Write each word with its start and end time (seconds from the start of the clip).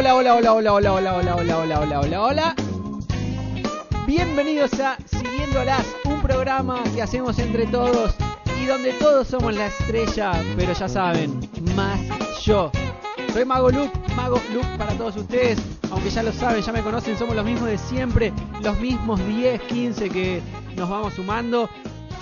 hola, 0.00 0.14
hola, 0.14 0.34
hola, 0.34 0.52
hola, 0.54 0.72
hola, 0.72 0.92
hola, 0.94 1.14
hola, 1.14 1.36
hola, 1.36 1.56
hola, 1.58 1.80
hola, 1.80 2.00
hola, 2.00 2.22
hola. 2.22 2.54
Bienvenidos 4.06 4.72
a 4.80 4.96
Siguiéndolas, 5.04 5.86
un 6.06 6.22
programa 6.22 6.82
que 6.94 7.02
hacemos 7.02 7.38
entre 7.38 7.66
todos 7.66 8.14
y 8.62 8.64
donde 8.64 8.94
todos 8.94 9.28
somos 9.28 9.54
la 9.54 9.66
estrella, 9.66 10.32
pero 10.56 10.72
ya 10.72 10.88
saben, 10.88 11.38
más 11.76 12.00
yo. 12.42 12.72
Soy 13.34 13.44
Mago 13.44 13.70
Luke, 13.70 13.92
Mago 14.16 14.40
Luke 14.54 14.66
para 14.78 14.94
todos 14.94 15.16
ustedes, 15.16 15.58
aunque 15.90 16.08
ya 16.08 16.22
lo 16.22 16.32
saben, 16.32 16.62
ya 16.62 16.72
me 16.72 16.80
conocen, 16.80 17.18
somos 17.18 17.36
los 17.36 17.44
mismos 17.44 17.68
de 17.68 17.76
siempre, 17.76 18.32
los 18.62 18.80
mismos 18.80 19.20
10, 19.26 19.60
15 19.60 20.08
que 20.08 20.40
nos 20.76 20.88
vamos 20.88 21.12
sumando. 21.12 21.68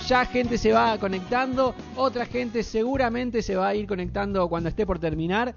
Ya 0.05 0.25
gente 0.25 0.57
se 0.57 0.73
va 0.73 0.97
conectando, 0.97 1.73
otra 1.95 2.25
gente 2.25 2.61
seguramente 2.63 3.41
se 3.41 3.55
va 3.55 3.69
a 3.69 3.75
ir 3.75 3.87
conectando 3.87 4.49
cuando 4.49 4.67
esté 4.67 4.85
por 4.85 4.99
terminar 4.99 5.55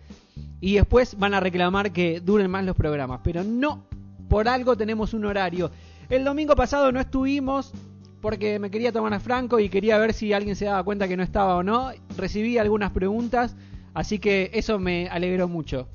y 0.62 0.74
después 0.76 1.18
van 1.18 1.34
a 1.34 1.40
reclamar 1.40 1.92
que 1.92 2.20
duren 2.20 2.48
más 2.48 2.64
los 2.64 2.76
programas, 2.76 3.20
pero 3.24 3.42
no, 3.42 3.84
por 4.28 4.48
algo 4.48 4.76
tenemos 4.76 5.12
un 5.12 5.24
horario. 5.24 5.72
El 6.08 6.22
domingo 6.22 6.54
pasado 6.54 6.92
no 6.92 7.00
estuvimos 7.00 7.72
porque 8.20 8.60
me 8.60 8.70
quería 8.70 8.92
tomar 8.92 9.12
a 9.12 9.18
Franco 9.18 9.58
y 9.58 9.68
quería 9.68 9.98
ver 9.98 10.14
si 10.14 10.32
alguien 10.32 10.54
se 10.54 10.66
daba 10.66 10.84
cuenta 10.84 11.08
que 11.08 11.16
no 11.16 11.24
estaba 11.24 11.56
o 11.56 11.64
no. 11.64 11.90
Recibí 12.16 12.58
algunas 12.58 12.92
preguntas, 12.92 13.56
así 13.92 14.20
que 14.20 14.52
eso 14.54 14.78
me 14.78 15.08
alegró 15.08 15.48
mucho. 15.48 15.88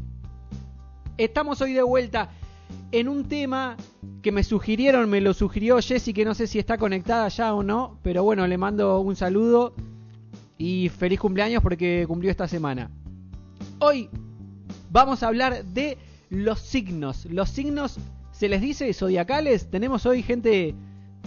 Estamos 1.17 1.61
hoy 1.61 1.71
de 1.71 1.83
vuelta 1.83 2.29
en 2.91 3.07
un 3.07 3.23
tema 3.23 3.77
que 4.21 4.33
me 4.33 4.43
sugirieron, 4.43 5.09
me 5.09 5.21
lo 5.21 5.33
sugirió 5.33 5.79
Jessy, 5.79 6.11
que 6.11 6.25
no 6.25 6.33
sé 6.33 6.45
si 6.45 6.59
está 6.59 6.77
conectada 6.77 7.29
ya 7.29 7.53
o 7.53 7.63
no, 7.63 7.99
pero 8.03 8.25
bueno, 8.25 8.45
le 8.45 8.57
mando 8.57 8.99
un 8.99 9.15
saludo 9.15 9.73
y 10.57 10.89
feliz 10.89 11.21
cumpleaños 11.21 11.63
porque 11.63 12.03
cumplió 12.05 12.31
esta 12.31 12.49
semana. 12.49 12.91
Hoy 13.79 14.09
vamos 14.97 15.21
a 15.21 15.27
hablar 15.27 15.63
de 15.63 15.95
los 16.31 16.59
signos. 16.59 17.25
Los 17.25 17.49
signos, 17.49 17.99
se 18.31 18.49
les 18.49 18.61
dice 18.61 18.91
zodiacales. 18.95 19.69
Tenemos 19.69 20.07
hoy 20.07 20.23
gente 20.23 20.73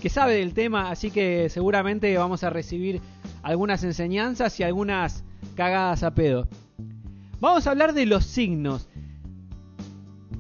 que 0.03 0.09
sabe 0.09 0.35
del 0.35 0.55
tema, 0.55 0.91
así 0.91 1.13
que 1.13 1.49
seguramente 1.51 2.19
vamos 2.19 2.43
a 2.43 2.51
recibir 2.51 3.01
algunas 3.45 3.85
enseñanzas 3.85 4.59
y 4.59 4.65
algunas 4.65 5.23
cagadas 5.55 6.03
a 6.03 6.13
pedo. 6.13 6.49
Vamos 7.39 7.69
a 7.69 7.71
hablar 7.71 7.95
de 7.95 8.07
los 8.07 8.25
signos. 8.25 8.89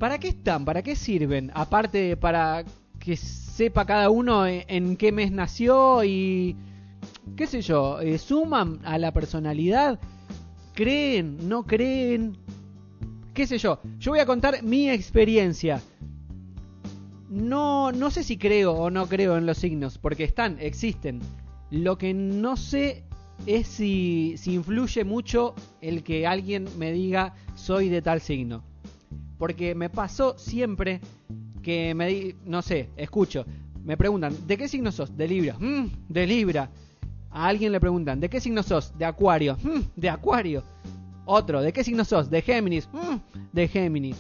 ¿Para 0.01 0.19
qué 0.19 0.29
están? 0.31 0.65
¿Para 0.65 0.83
qué 0.83 0.97
sirven? 0.97 1.53
Aparte 1.55 2.17
para 2.17 2.65
que 2.99 3.17
sepa 3.17 3.87
cada 3.87 4.11
uno 4.11 4.45
en 4.45 4.97
qué 4.97 5.13
mes 5.13 5.31
nació 5.31 6.03
y 6.03 6.57
qué 7.37 7.47
sé 7.47 7.63
yo, 7.63 8.01
eh, 8.01 8.19
suman 8.19 8.81
a 8.85 8.99
la 8.99 9.13
personalidad, 9.13 10.01
creen, 10.75 11.49
no 11.49 11.65
creen, 11.65 12.37
qué 13.41 13.47
sé 13.47 13.57
yo. 13.57 13.81
Yo 13.99 14.11
voy 14.11 14.19
a 14.19 14.27
contar 14.27 14.63
mi 14.63 14.91
experiencia. 14.91 15.81
No, 17.31 17.91
no 17.91 18.11
sé 18.11 18.23
si 18.23 18.37
creo 18.37 18.75
o 18.75 18.91
no 18.91 19.07
creo 19.07 19.39
en 19.39 19.47
los 19.47 19.57
signos, 19.57 19.97
porque 19.97 20.25
están, 20.25 20.59
existen. 20.61 21.21
Lo 21.71 21.97
que 21.97 22.13
no 22.13 22.59
sé 22.59 23.03
es 23.47 23.67
si, 23.67 24.35
si 24.37 24.53
influye 24.53 25.05
mucho 25.05 25.55
el 25.81 26.03
que 26.03 26.27
alguien 26.27 26.69
me 26.77 26.93
diga 26.93 27.33
soy 27.55 27.89
de 27.89 28.03
tal 28.03 28.21
signo. 28.21 28.63
Porque 29.39 29.75
me 29.75 29.89
pasó 29.89 30.37
siempre 30.37 31.01
que 31.63 31.95
me 31.95 32.09
di, 32.09 32.35
no 32.45 32.61
sé, 32.61 32.91
escucho, 32.99 33.47
me 33.83 33.97
preguntan, 33.97 34.37
¿de 34.47 34.59
qué 34.59 34.69
signo 34.69 34.93
sos? 34.93 35.17
De 35.17 35.27
Libra. 35.27 35.57
Mm, 35.59 35.87
de 36.11 36.27
Libra. 36.27 36.71
A 37.31 37.47
alguien 37.47 37.73
le 37.73 37.81
preguntan, 37.81 38.21
¿de 38.21 38.29
qué 38.29 38.39
signo 38.39 38.63
sos? 38.63 38.93
De 38.99 39.07
Acuario. 39.07 39.57
Mm, 39.63 39.81
de 39.97 40.11
Acuario. 40.11 40.63
Otro, 41.33 41.63
¿de 41.63 41.73
qué 41.73 41.85
signo 41.85 42.05
sos? 42.05 42.29
De 42.29 42.43
Géminis. 42.43 42.89
Mm, 42.93 43.19
de 43.53 43.69
Géminis. 43.69 44.17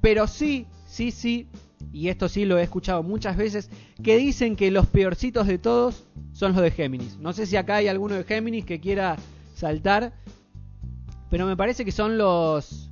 Pero 0.00 0.28
sí, 0.28 0.68
sí, 0.86 1.10
sí, 1.10 1.48
y 1.92 2.10
esto 2.10 2.28
sí 2.28 2.44
lo 2.44 2.58
he 2.58 2.62
escuchado 2.62 3.02
muchas 3.02 3.36
veces, 3.36 3.70
que 4.04 4.16
dicen 4.18 4.54
que 4.54 4.70
los 4.70 4.86
peorcitos 4.86 5.48
de 5.48 5.58
todos 5.58 6.04
son 6.32 6.52
los 6.52 6.62
de 6.62 6.70
Géminis. 6.70 7.18
No 7.18 7.32
sé 7.32 7.46
si 7.46 7.56
acá 7.56 7.76
hay 7.76 7.88
alguno 7.88 8.14
de 8.14 8.22
Géminis 8.22 8.64
que 8.64 8.78
quiera 8.78 9.16
saltar, 9.56 10.12
pero 11.28 11.44
me 11.44 11.56
parece 11.56 11.84
que 11.84 11.90
son 11.90 12.18
los, 12.18 12.88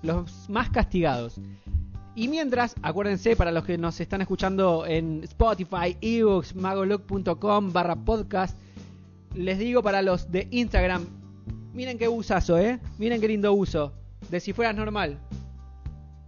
los 0.00 0.48
más 0.48 0.70
castigados. 0.70 1.38
Y 2.14 2.28
mientras, 2.28 2.74
acuérdense, 2.80 3.36
para 3.36 3.52
los 3.52 3.64
que 3.64 3.76
nos 3.76 4.00
están 4.00 4.22
escuchando 4.22 4.86
en 4.86 5.22
Spotify, 5.24 5.98
ebooks, 6.00 6.54
magolook.com 6.54 7.70
barra 7.70 7.96
podcast, 7.96 8.56
les 9.34 9.58
digo 9.58 9.82
para 9.82 10.00
los 10.00 10.32
de 10.32 10.48
Instagram, 10.50 11.04
miren 11.74 11.98
qué 11.98 12.08
usazo, 12.08 12.58
¿eh? 12.58 12.80
Miren 12.98 13.20
qué 13.20 13.28
lindo 13.28 13.52
uso. 13.52 13.92
De 14.30 14.40
si 14.40 14.52
fueras 14.52 14.74
normal. 14.74 15.18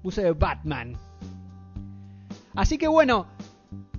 Uso 0.02 0.20
de 0.20 0.32
Batman. 0.32 0.96
Así 2.54 2.78
que 2.78 2.88
bueno, 2.88 3.26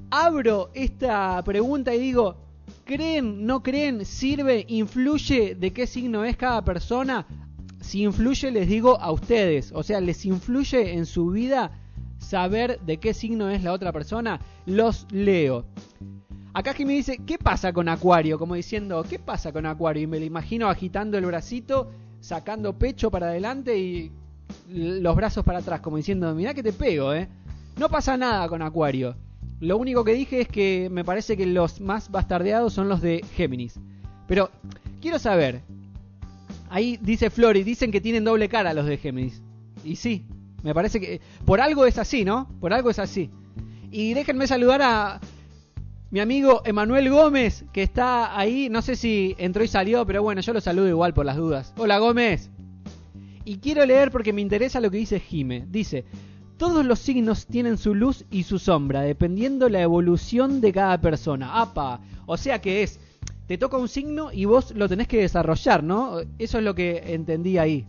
abro 0.10 0.70
esta 0.74 1.42
pregunta 1.44 1.94
y 1.94 2.00
digo, 2.00 2.38
¿creen, 2.86 3.46
no 3.46 3.64
creen, 3.64 4.06
sirve, 4.06 4.66
influye 4.68 5.56
de 5.56 5.74
qué 5.74 5.88
signo 5.88 6.24
es 6.26 6.38
cada 6.38 6.64
persona? 6.64 7.26
Si 7.82 8.04
influye, 8.04 8.52
les 8.52 8.68
digo 8.68 9.00
a 9.00 9.12
ustedes. 9.12 9.72
O 9.74 9.84
sea, 9.84 10.02
¿les 10.02 10.26
influye 10.26 10.94
en 10.94 11.06
su 11.06 11.30
vida 11.30 11.72
saber 12.18 12.80
de 12.82 12.98
qué 12.98 13.14
signo 13.14 13.50
es 13.50 13.64
la 13.64 13.74
otra 13.74 13.92
persona? 13.92 14.42
Los 14.66 15.06
leo. 15.12 15.66
Acá 16.58 16.74
me 16.80 16.94
dice, 16.94 17.20
¿qué 17.24 17.38
pasa 17.38 17.72
con 17.72 17.88
Acuario? 17.88 18.40
Como 18.40 18.56
diciendo, 18.56 19.06
¿qué 19.08 19.20
pasa 19.20 19.54
con 19.54 19.68
Acuario? 19.68 20.02
Y 20.02 20.08
me 20.08 20.18
lo 20.18 20.26
imagino 20.26 20.68
agitando 20.70 21.16
el 21.16 21.26
bracito, 21.28 21.92
sacando 22.20 22.74
pecho 22.80 23.12
para 23.12 23.28
adelante 23.28 23.78
y 23.78 24.12
los 24.68 25.16
brazos 25.16 25.46
para 25.46 25.60
atrás, 25.60 25.82
como 25.82 25.98
diciendo, 25.98 26.34
mirá 26.34 26.56
que 26.56 26.64
te 26.64 26.74
pego, 26.74 27.14
¿eh? 27.14 27.28
No 27.78 27.90
pasa 27.90 28.18
nada 28.18 28.50
con 28.50 28.64
Acuario. 28.64 29.16
Lo 29.60 29.78
único 29.78 30.04
que 30.04 30.14
dije 30.14 30.42
es 30.42 30.48
que 30.48 30.90
me 30.92 31.06
parece 31.06 31.38
que 31.38 31.46
los 31.46 31.80
más 31.80 32.10
bastardeados 32.10 32.74
son 32.74 32.90
los 32.90 33.02
de 33.02 33.24
Géminis. 33.36 33.80
Pero 34.28 34.50
quiero 35.00 35.20
saber, 35.20 35.62
ahí 36.72 36.98
dice 37.00 37.30
Flori, 37.30 37.62
dicen 37.62 37.92
que 37.92 38.02
tienen 38.02 38.24
doble 38.24 38.50
cara 38.50 38.74
los 38.74 38.88
de 38.88 38.98
Géminis. 38.98 39.44
Y 39.84 39.98
sí, 39.98 40.26
me 40.64 40.74
parece 40.74 41.00
que 41.00 41.22
por 41.46 41.62
algo 41.62 41.86
es 41.86 42.00
así, 42.00 42.26
¿no? 42.26 42.50
Por 42.60 42.74
algo 42.74 42.90
es 42.90 42.98
así. 42.98 43.30
Y 43.92 44.16
déjenme 44.16 44.48
saludar 44.48 44.82
a 44.82 45.22
mi 46.10 46.22
amigo 46.22 46.62
Emanuel 46.64 47.10
Gómez, 47.10 47.66
que 47.74 47.84
está 47.84 48.40
ahí, 48.40 48.70
no 48.70 48.82
sé 48.82 48.96
si 48.96 49.36
entró 49.38 49.64
y 49.64 49.68
salió, 49.68 50.06
pero 50.06 50.24
bueno, 50.24 50.40
yo 50.40 50.54
lo 50.54 50.62
saludo 50.62 50.88
igual 50.88 51.14
por 51.14 51.26
las 51.26 51.36
dudas. 51.36 51.74
Hola 51.78 51.98
Gómez. 51.98 52.50
Y 53.44 53.58
quiero 53.58 53.86
leer 53.86 54.10
porque 54.10 54.32
me 54.32 54.42
interesa 54.42 54.80
lo 54.80 54.90
que 54.90 54.98
dice 54.98 55.20
Jime. 55.20 55.66
Dice, 55.70 56.06
todos 56.58 56.86
los 56.86 57.00
signos 57.00 57.46
tienen 57.46 57.78
su 57.78 57.94
luz 57.94 58.26
y 58.32 58.44
su 58.44 58.58
sombra, 58.58 59.02
dependiendo 59.02 59.68
la 59.68 59.82
evolución 59.82 60.62
de 60.62 60.72
cada 60.72 61.00
persona. 61.02 61.60
¡Apa! 61.60 62.00
O 62.26 62.38
sea 62.38 62.62
que 62.62 62.84
es, 62.84 63.00
te 63.46 63.58
toca 63.58 63.78
un 63.78 63.90
signo 63.90 64.32
y 64.32 64.46
vos 64.46 64.72
lo 64.72 64.88
tenés 64.88 65.10
que 65.10 65.22
desarrollar, 65.22 65.84
¿no? 65.84 66.20
Eso 66.40 66.58
es 66.58 66.64
lo 66.64 66.74
que 66.74 67.04
entendí 67.08 67.58
ahí. 67.58 67.86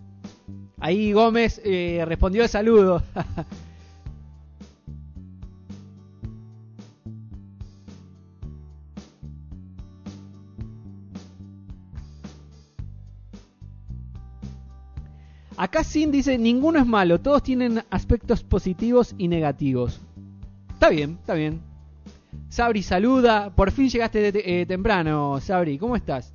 Ahí 0.81 1.13
Gómez 1.13 1.61
eh, 1.65 2.05
respondió 2.05 2.43
el 2.43 2.49
saludo. 2.49 3.03
Acá 15.59 15.83
Sin 15.83 16.13
dice, 16.13 16.39
ninguno 16.39 16.79
es 16.79 16.87
malo, 16.87 17.21
todos 17.21 17.43
tienen 17.43 17.83
aspectos 17.91 18.45
positivos 18.45 19.17
y 19.19 19.27
negativos. 19.27 20.01
Está 20.73 20.89
bien, 20.89 21.19
está 21.21 21.35
bien. 21.35 21.61
Sabri 22.49 22.85
saluda, 22.85 23.51
por 23.51 23.73
fin 23.73 23.89
llegaste 23.89 24.31
eh, 24.35 24.67
temprano, 24.67 25.41
Sabri, 25.41 25.77
¿cómo 25.77 25.97
estás? 25.97 26.33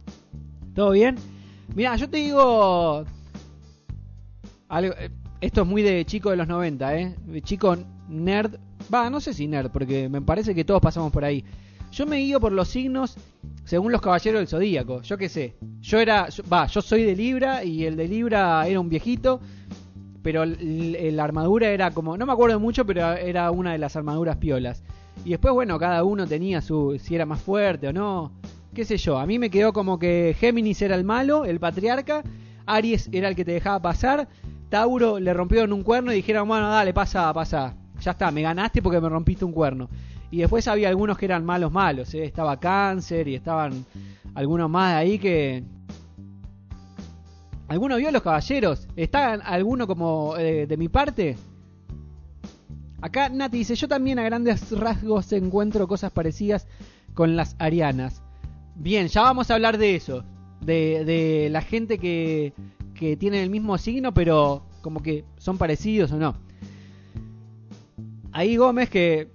¿Todo 0.76 0.92
bien? 0.92 1.16
Mira, 1.74 1.96
yo 1.96 2.10
te 2.10 2.18
digo... 2.18 3.06
Eh, 4.70 5.10
esto 5.40 5.62
es 5.62 5.68
muy 5.68 5.84
de 5.84 6.04
chico 6.04 6.30
de 6.30 6.36
los 6.36 6.48
90, 6.50 6.98
¿eh? 6.98 7.16
chico 7.44 7.78
nerd. 8.10 8.60
Va, 8.94 9.10
no 9.10 9.22
sé 9.22 9.34
si 9.34 9.48
nerd, 9.48 9.72
porque 9.72 10.10
me 10.10 10.22
parece 10.22 10.54
que 10.54 10.66
todos 10.66 10.82
pasamos 10.82 11.14
por 11.14 11.24
ahí. 11.24 11.46
Yo 11.94 12.08
me 12.08 12.18
guío 12.18 12.40
por 12.40 12.52
los 12.52 12.70
signos 12.70 13.16
según 13.66 13.92
los 13.92 14.02
caballeros 14.02 14.40
del 14.40 14.48
zodíaco. 14.48 15.04
Yo 15.04 15.16
qué 15.16 15.30
sé. 15.30 15.56
Yo 15.80 16.00
era. 16.00 16.28
Va, 16.52 16.66
yo 16.66 16.82
soy 16.82 17.04
de 17.04 17.16
Libra 17.16 17.64
y 17.64 17.86
el 17.86 17.96
de 17.96 18.08
Libra 18.08 18.68
era 18.68 18.80
un 18.80 18.90
viejito. 18.90 19.40
Pero 20.24 20.44
la 20.44 21.24
armadura 21.24 21.70
era 21.70 21.92
como. 21.92 22.18
No 22.18 22.26
me 22.26 22.34
acuerdo 22.34 22.60
mucho, 22.60 22.84
pero 22.84 23.14
era 23.14 23.52
una 23.52 23.74
de 23.74 23.78
las 23.78 23.96
armaduras 23.96 24.38
piolas. 24.38 24.82
Y 25.24 25.30
después, 25.30 25.54
bueno, 25.54 25.78
cada 25.78 26.04
uno 26.04 26.26
tenía 26.26 26.62
su. 26.62 26.98
Si 27.00 27.14
era 27.14 27.28
más 27.28 27.42
fuerte 27.42 27.90
o 27.90 27.94
no. 27.94 28.32
Qué 28.74 28.86
sé 28.86 28.98
yo. 28.98 29.20
A 29.20 29.28
mí 29.28 29.38
me 29.38 29.52
quedó 29.52 29.72
como 29.72 30.00
que 30.00 30.36
Géminis 30.40 30.82
era 30.82 30.96
el 30.96 31.04
malo, 31.04 31.46
el 31.46 31.60
patriarca. 31.60 32.24
Aries 32.66 33.08
era 33.12 33.28
el 33.28 33.36
que 33.36 33.46
te 33.46 33.52
dejaba 33.52 33.80
pasar. 33.80 34.28
Tauro 34.70 35.20
le 35.20 35.32
rompió 35.32 35.62
en 35.62 35.72
un 35.72 35.84
cuerno 35.84 36.12
y 36.12 36.16
dijeron, 36.16 36.48
bueno, 36.48 36.70
dale, 36.70 36.92
pasa, 36.92 37.32
pasa. 37.34 37.76
Ya 38.02 38.12
está, 38.12 38.32
me 38.32 38.42
ganaste 38.42 38.82
porque 38.82 39.00
me 39.00 39.10
rompiste 39.10 39.46
un 39.46 39.52
cuerno. 39.52 39.90
Y 40.34 40.38
después 40.38 40.68
había 40.68 40.90
algunos 40.90 41.16
que 41.16 41.26
eran 41.26 41.46
malos, 41.46 41.72
malos. 41.72 42.12
¿eh? 42.16 42.24
Estaba 42.24 42.60
Cáncer 42.60 43.28
y 43.28 43.36
estaban 43.36 43.86
algunos 44.34 44.68
más 44.68 44.96
ahí 44.96 45.20
que... 45.20 45.64
¿Alguno 47.68 47.98
vio 47.98 48.10
los 48.10 48.24
caballeros? 48.24 48.88
¿Está 48.96 49.34
alguno 49.34 49.86
como 49.86 50.36
eh, 50.36 50.66
de 50.66 50.76
mi 50.76 50.90
parte? 50.90 51.38
Acá 53.00 53.30
Nati 53.30 53.60
dice, 53.60 53.76
yo 53.76 53.88
también 53.88 54.18
a 54.18 54.24
grandes 54.24 54.72
rasgos 54.72 55.32
encuentro 55.34 55.88
cosas 55.88 56.12
parecidas 56.12 56.66
con 57.14 57.36
las 57.36 57.56
arianas. 57.60 58.24
Bien, 58.74 59.10
ya 59.10 59.22
vamos 59.22 59.52
a 59.52 59.54
hablar 59.54 59.78
de 59.78 59.96
eso. 59.96 60.24
De, 60.62 61.06
de 61.06 61.50
la 61.52 61.62
gente 61.62 62.00
que, 62.00 62.54
que 62.96 63.18
tiene 63.18 63.44
el 63.44 63.52
mismo 63.52 63.78
signo, 63.78 64.16
pero 64.16 64.66
como 64.82 65.04
que 65.04 65.26
son 65.38 65.60
parecidos 65.60 66.12
o 66.12 66.18
no. 66.18 66.34
Ahí 68.32 68.58
Gómez, 68.58 68.90
que 68.90 69.30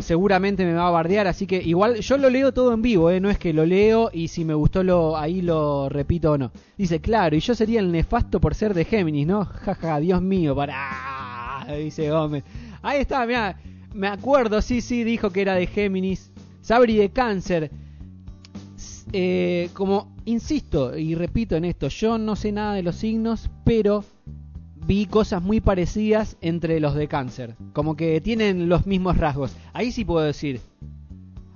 seguramente 0.00 0.64
me 0.64 0.72
va 0.72 0.88
a 0.88 0.90
bardear, 0.90 1.26
así 1.26 1.46
que 1.46 1.62
igual 1.62 1.96
yo 1.96 2.16
lo 2.16 2.30
leo 2.30 2.52
todo 2.52 2.72
en 2.72 2.82
vivo, 2.82 3.10
¿eh? 3.10 3.20
no 3.20 3.30
es 3.30 3.38
que 3.38 3.52
lo 3.52 3.66
leo 3.66 4.10
y 4.12 4.28
si 4.28 4.44
me 4.44 4.54
gustó 4.54 4.82
lo 4.82 5.16
ahí 5.16 5.42
lo 5.42 5.88
repito 5.88 6.32
o 6.32 6.38
no. 6.38 6.52
Dice, 6.78 7.00
claro, 7.00 7.36
y 7.36 7.40
yo 7.40 7.54
sería 7.54 7.80
el 7.80 7.92
nefasto 7.92 8.40
por 8.40 8.54
ser 8.54 8.74
de 8.74 8.84
Géminis, 8.84 9.26
¿no? 9.26 9.44
Jaja, 9.64 10.00
Dios 10.00 10.22
mío, 10.22 10.54
para... 10.56 11.66
Dice 11.78 12.10
Gómez. 12.10 12.44
Ahí 12.82 13.00
está, 13.00 13.26
mira, 13.26 13.58
me 13.94 14.08
acuerdo, 14.08 14.60
sí, 14.60 14.80
sí, 14.80 15.04
dijo 15.04 15.30
que 15.30 15.42
era 15.42 15.54
de 15.54 15.66
Géminis. 15.66 16.30
Sabri 16.60 16.96
de 16.96 17.10
cáncer. 17.10 17.70
Eh, 19.12 19.70
como 19.74 20.14
insisto 20.24 20.98
y 20.98 21.14
repito 21.14 21.54
en 21.56 21.66
esto, 21.66 21.88
yo 21.88 22.18
no 22.18 22.34
sé 22.34 22.50
nada 22.50 22.74
de 22.74 22.82
los 22.82 22.96
signos, 22.96 23.48
pero 23.64 24.04
vi 24.86 25.06
cosas 25.06 25.42
muy 25.42 25.60
parecidas 25.60 26.36
entre 26.40 26.80
los 26.80 26.94
de 26.94 27.08
cáncer. 27.08 27.54
Como 27.72 27.96
que 27.96 28.20
tienen 28.20 28.68
los 28.68 28.86
mismos 28.86 29.16
rasgos. 29.16 29.56
Ahí 29.72 29.92
sí 29.92 30.04
puedo 30.04 30.24
decir. 30.24 30.60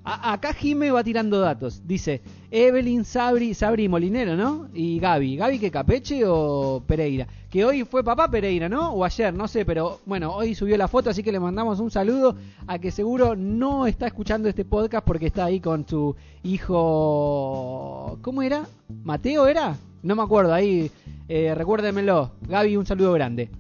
Acá 0.09 0.53
Jime 0.53 0.91
va 0.91 1.05
tirando 1.05 1.41
datos. 1.41 1.83
Dice 1.87 2.23
Evelyn, 2.51 3.05
Sabri, 3.05 3.55
Sabri 3.55 3.89
Molinero, 3.89 4.37
¿no? 4.37 4.69
Y 4.73 4.99
Gaby. 4.99 5.37
¿Gaby 5.37 5.59
que 5.59 5.71
Capeche 5.71 6.23
o 6.25 6.83
Pereira? 6.87 7.27
Que 7.51 7.65
hoy 7.65 7.85
fue 7.85 8.05
papá 8.05 8.31
Pereira, 8.31 8.69
¿no? 8.69 8.93
O 8.93 9.05
ayer, 9.05 9.33
no 9.33 9.49
sé, 9.49 9.65
pero 9.65 10.01
bueno, 10.07 10.35
hoy 10.35 10.55
subió 10.55 10.77
la 10.77 10.89
foto, 10.89 11.11
así 11.11 11.23
que 11.23 11.33
le 11.33 11.41
mandamos 11.41 11.81
un 11.81 11.91
saludo 11.91 12.37
a 12.67 12.79
que 12.79 12.91
seguro 12.91 13.37
no 13.37 13.87
está 13.87 14.07
escuchando 14.07 14.49
este 14.49 14.65
podcast 14.65 15.07
porque 15.07 15.27
está 15.27 15.45
ahí 15.45 15.61
con 15.61 15.87
su 15.87 16.17
hijo... 16.43 18.19
¿Cómo 18.23 18.43
era? 18.43 18.67
¿Mateo 19.05 19.47
era? 19.47 19.77
No 20.03 20.17
me 20.17 20.23
acuerdo, 20.23 20.55
ahí 20.55 20.91
eh, 21.29 21.55
recuérdemelo. 21.55 22.33
Gaby, 22.49 22.77
un 22.77 22.87
saludo 22.87 23.13
grande. 23.13 23.51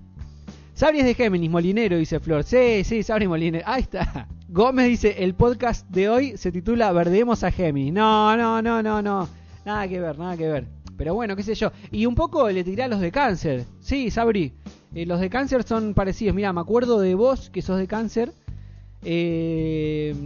Sabri 0.74 1.00
es 1.00 1.06
de 1.06 1.14
Géminis, 1.14 1.50
Molinero, 1.50 1.96
dice 1.96 2.20
Flor. 2.20 2.44
Sí, 2.44 2.84
sí, 2.84 3.02
Sabri 3.02 3.26
Molinero. 3.26 3.64
Ahí 3.66 3.82
está. 3.82 4.28
Gómez 4.50 4.88
dice, 4.88 5.22
el 5.22 5.34
podcast 5.34 5.86
de 5.90 6.08
hoy 6.08 6.38
se 6.38 6.50
titula 6.50 6.90
Verdemos 6.92 7.44
a 7.44 7.50
Géminis. 7.50 7.92
No, 7.92 8.34
no, 8.34 8.62
no, 8.62 8.82
no, 8.82 9.02
no. 9.02 9.28
Nada 9.66 9.86
que 9.86 10.00
ver, 10.00 10.18
nada 10.18 10.38
que 10.38 10.48
ver. 10.48 10.66
Pero 10.96 11.12
bueno, 11.12 11.36
qué 11.36 11.42
sé 11.42 11.54
yo. 11.54 11.70
Y 11.90 12.06
un 12.06 12.14
poco 12.14 12.48
le 12.48 12.64
tiré 12.64 12.84
a 12.84 12.88
los 12.88 13.00
de 13.00 13.12
cáncer. 13.12 13.66
Sí, 13.80 14.10
Sabri. 14.10 14.54
Eh, 14.94 15.04
los 15.04 15.20
de 15.20 15.28
cáncer 15.28 15.64
son 15.64 15.92
parecidos. 15.92 16.34
Mira, 16.34 16.54
me 16.54 16.62
acuerdo 16.62 16.98
de 16.98 17.14
vos, 17.14 17.50
que 17.50 17.60
sos 17.60 17.76
de 17.76 17.86
cáncer. 17.86 18.32
Eh, 19.04 20.16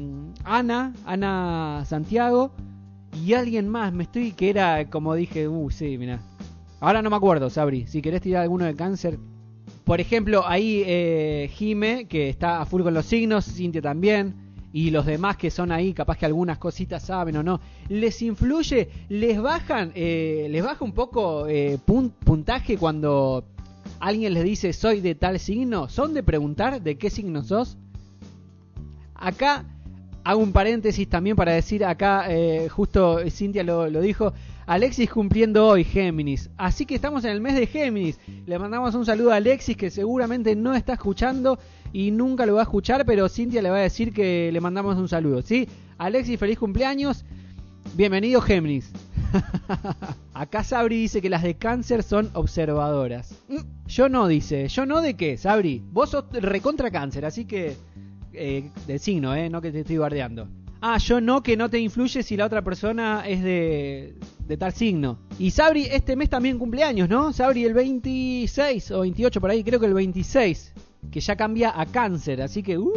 Ana, 0.44 0.92
Ana 1.04 1.82
Santiago. 1.84 2.52
Y 3.24 3.34
alguien 3.34 3.69
más, 3.69 3.92
me 3.92 4.04
estoy 4.04 4.30
que 4.30 4.50
era 4.50 4.88
como 4.88 5.16
dije, 5.16 5.48
uh, 5.48 5.69
sí, 5.70 5.98
mira. 5.98 6.20
Ahora 6.78 7.02
no 7.02 7.10
me 7.10 7.16
acuerdo, 7.16 7.50
Sabri. 7.50 7.88
Si 7.88 8.00
querés 8.00 8.20
tirar 8.20 8.42
alguno 8.42 8.66
de 8.66 8.76
cáncer. 8.76 9.19
Por 9.84 10.00
ejemplo, 10.00 10.46
ahí 10.46 10.82
eh, 10.87 11.50
Jime, 11.55 12.06
que 12.06 12.29
está 12.29 12.61
a 12.61 12.67
full 12.67 12.82
con 12.82 12.94
los 12.94 13.06
signos, 13.06 13.44
Cintia 13.44 13.82
también. 13.82 14.34
Y 14.73 14.90
los 14.90 15.05
demás 15.05 15.37
que 15.37 15.50
son 15.50 15.70
ahí, 15.70 15.93
capaz 15.93 16.17
que 16.17 16.25
algunas 16.25 16.56
cositas 16.58 17.05
saben 17.05 17.37
o 17.37 17.43
no. 17.43 17.61
¿Les 17.88 18.23
influye? 18.23 18.88
¿Les 19.11 19.40
bajan? 19.40 19.93
Eh, 19.94 20.46
¿Les 20.50 20.64
baja 20.64 20.82
un 20.84 20.93
poco 20.93 21.46
eh, 21.46 21.79
puntaje 21.84 22.79
cuando 22.79 23.44
alguien 24.00 24.32
les 24.32 24.44
dice 24.44 24.73
soy 24.73 25.00
de 25.00 25.14
tal 25.14 25.38
signo? 25.38 25.88
¿Son 25.90 26.14
de 26.14 26.23
preguntar 26.23 26.81
de 26.81 26.96
qué 26.96 27.11
signo 27.11 27.43
sos? 27.43 27.76
Acá 29.14 29.67
hago 30.24 30.40
un 30.40 30.52
paréntesis 30.52 31.08
también 31.08 31.36
para 31.36 31.52
decir, 31.52 31.84
acá 31.84 32.26
eh, 32.28 32.69
justo 32.69 33.19
Cintia 33.30 33.62
lo, 33.62 33.88
dijo, 34.00 34.32
Alexis 34.66 35.10
cumpliendo 35.10 35.66
hoy 35.66 35.84
Géminis. 35.84 36.50
Así 36.56 36.86
que 36.86 36.94
estamos 36.94 37.24
en 37.24 37.30
el 37.30 37.40
mes 37.40 37.56
de 37.56 37.66
Géminis. 37.66 38.19
Le 38.46 38.58
mandamos 38.58 38.94
un 38.94 39.04
saludo 39.04 39.32
a 39.32 39.36
Alexis 39.36 39.76
que 39.76 39.90
seguramente 39.90 40.54
no 40.54 40.74
está 40.74 40.94
escuchando 40.94 41.58
y 41.92 42.10
nunca 42.10 42.46
lo 42.46 42.54
va 42.54 42.60
a 42.60 42.64
escuchar, 42.64 43.04
pero 43.04 43.28
Cintia 43.28 43.62
le 43.62 43.70
va 43.70 43.78
a 43.78 43.82
decir 43.82 44.12
que 44.12 44.50
le 44.52 44.60
mandamos 44.60 44.96
un 44.96 45.08
saludo. 45.08 45.42
¿Sí? 45.42 45.69
Alexis, 45.98 46.38
feliz 46.38 46.58
cumpleaños. 46.58 47.24
Bienvenido 47.94 48.40
Géminis. 48.40 48.90
Acá 50.34 50.64
Sabri 50.64 50.96
dice 50.96 51.20
que 51.20 51.28
las 51.28 51.42
de 51.42 51.56
cáncer 51.56 52.02
son 52.02 52.30
observadoras. 52.34 53.34
Mm, 53.48 53.86
yo 53.86 54.08
no, 54.08 54.28
dice. 54.28 54.69
Yo 54.69 54.86
no 54.86 55.02
de 55.02 55.14
qué, 55.14 55.36
Sabri. 55.36 55.82
Vos 55.90 56.10
sos 56.10 56.24
recontra 56.32 56.90
cáncer, 56.90 57.24
así 57.24 57.44
que 57.44 57.76
eh, 58.34 58.70
del 58.87 59.00
signo, 59.00 59.34
¿eh? 59.34 59.49
No 59.49 59.61
que 59.61 59.73
te 59.73 59.81
estoy 59.81 59.99
bardeando. 59.99 60.49
Ah, 60.81 60.99
yo 60.99 61.20
no, 61.20 61.43
que 61.43 61.56
no 61.56 61.70
te 61.70 61.79
influye 61.79 62.25
si 62.25 62.37
la 62.37 62.46
otra 62.46 62.62
persona 62.62 63.23
es 63.26 63.43
de, 63.43 64.17
de 64.49 64.56
tal 64.56 64.73
signo. 64.73 65.19
Y 65.38 65.52
Sabri, 65.52 65.84
este 65.84 66.17
mes 66.17 66.29
también 66.29 66.58
cumpleaños, 66.58 67.08
¿no? 67.08 67.32
Sabri 67.32 67.64
el 67.64 67.73
26 67.73 68.90
o 68.90 69.00
28 69.00 69.40
por 69.40 69.50
ahí, 69.50 69.62
creo 69.62 69.79
que 69.79 69.87
el 69.87 69.94
26. 69.94 70.73
Que 71.11 71.20
ya 71.20 71.37
cambia 71.37 71.81
a 71.81 71.87
cáncer, 71.87 72.43
así 72.43 72.62
que... 72.64 72.79
Uh, 72.79 72.90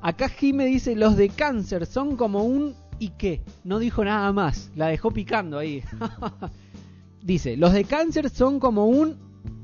acá 0.00 0.28
Jime 0.28 0.66
dice, 0.66 0.96
los 0.96 1.16
de 1.16 1.28
cáncer 1.28 1.86
son 1.86 2.16
como 2.16 2.42
un... 2.42 2.74
¿Y 2.98 3.10
qué? 3.10 3.42
No 3.62 3.78
dijo 3.78 4.04
nada 4.04 4.32
más, 4.32 4.72
la 4.74 4.88
dejó 4.88 5.12
picando 5.12 5.58
ahí. 5.58 5.84
dice, 7.22 7.56
los 7.56 7.72
de 7.72 7.84
cáncer 7.84 8.28
son 8.28 8.58
como 8.58 8.86
un... 8.86 9.16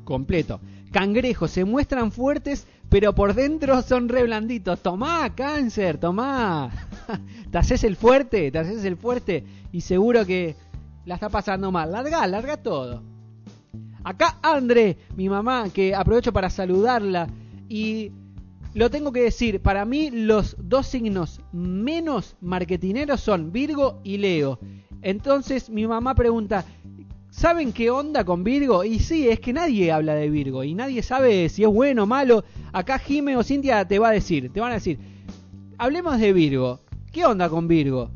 completo. 0.05 0.61
Cangrejo, 0.93 1.49
se 1.49 1.65
muestran 1.65 2.13
fuertes 2.13 2.69
pero 2.95 3.13
por 3.13 3.35
dentro 3.35 3.83
son 3.83 4.09
re 4.09 4.23
blanditos. 4.23 4.79
Tomá, 4.79 5.35
cáncer, 5.35 5.99
tomá. 5.99 6.71
te 7.51 7.59
haces 7.59 7.83
el 7.83 7.97
fuerte, 7.97 8.53
te 8.53 8.59
haces 8.61 8.85
el 8.85 8.97
fuerte 8.97 9.45
y 9.73 9.81
seguro 9.81 10.25
que 10.25 10.55
la 11.05 11.17
está 11.17 11.29
pasando 11.29 11.73
mal. 11.73 11.91
Larga, 11.91 12.25
larga 12.29 12.57
todo. 12.57 13.03
Acá 14.05 14.39
André, 14.43 14.97
mi 15.17 15.29
mamá, 15.29 15.71
que 15.75 15.93
aprovecho 15.93 16.33
para 16.33 16.49
saludarla 16.49 17.27
y 17.69 18.13
lo 18.75 18.89
tengo 18.91 19.11
que 19.11 19.23
decir, 19.25 19.61
para 19.61 19.85
mí 19.85 20.13
los 20.13 20.55
dos 20.61 20.87
signos 20.87 21.41
menos 21.51 22.37
marketineros 22.41 23.21
son 23.21 23.51
Virgo 23.51 23.99
y 24.05 24.19
Leo. 24.19 24.61
Entonces 25.03 25.69
mi 25.69 25.85
mamá 25.85 26.15
pregunta, 26.15 26.65
¿Saben 27.35 27.73
qué 27.73 27.91
onda 27.91 28.25
con 28.25 28.45
Virgo? 28.45 28.85
Y 28.85 29.01
sí, 29.01 29.29
es 29.29 29.41
que 29.41 29.53
nadie 29.53 29.91
habla 29.91 30.15
de 30.15 30.31
Virgo 30.31 30.63
y 30.63 30.73
nadie 30.73 31.03
sabe 31.03 31.49
si 31.49 31.65
es 31.65 31.69
bueno 31.69 32.05
o 32.05 32.07
malo. 32.07 32.45
Acá 32.75 32.99
Jime 32.99 33.37
o 33.37 33.45
Cintia 33.45 33.85
te 33.85 34.01
va 34.01 34.09
a 34.09 34.13
decir, 34.13 34.53
te 34.53 34.59
van 34.61 34.73
a 34.73 34.75
decir, 34.75 34.99
hablemos 35.79 36.19
de 36.19 36.33
Virgo. 36.33 36.81
¿Qué 37.13 37.25
onda 37.25 37.49
con 37.49 37.69
Virgo? 37.69 38.11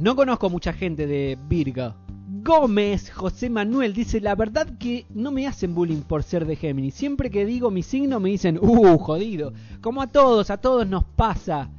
No 0.00 0.16
conozco 0.16 0.50
mucha 0.50 0.72
gente 0.72 1.06
de 1.06 1.38
Virgo. 1.48 1.94
Gómez 2.42 3.12
José 3.12 3.50
Manuel 3.50 3.94
dice, 3.94 4.20
la 4.20 4.34
verdad 4.34 4.66
que 4.76 5.06
no 5.14 5.30
me 5.30 5.46
hacen 5.46 5.72
bullying 5.72 6.00
por 6.00 6.24
ser 6.24 6.46
de 6.46 6.56
Géminis. 6.56 6.94
Siempre 6.94 7.30
que 7.30 7.46
digo 7.46 7.70
mi 7.70 7.84
signo 7.84 8.18
me 8.18 8.30
dicen, 8.30 8.58
uh, 8.60 8.98
jodido. 8.98 9.52
Como 9.80 10.02
a 10.02 10.08
todos, 10.08 10.50
a 10.50 10.56
todos 10.56 10.84
nos 10.88 11.04
pasa. 11.04 11.70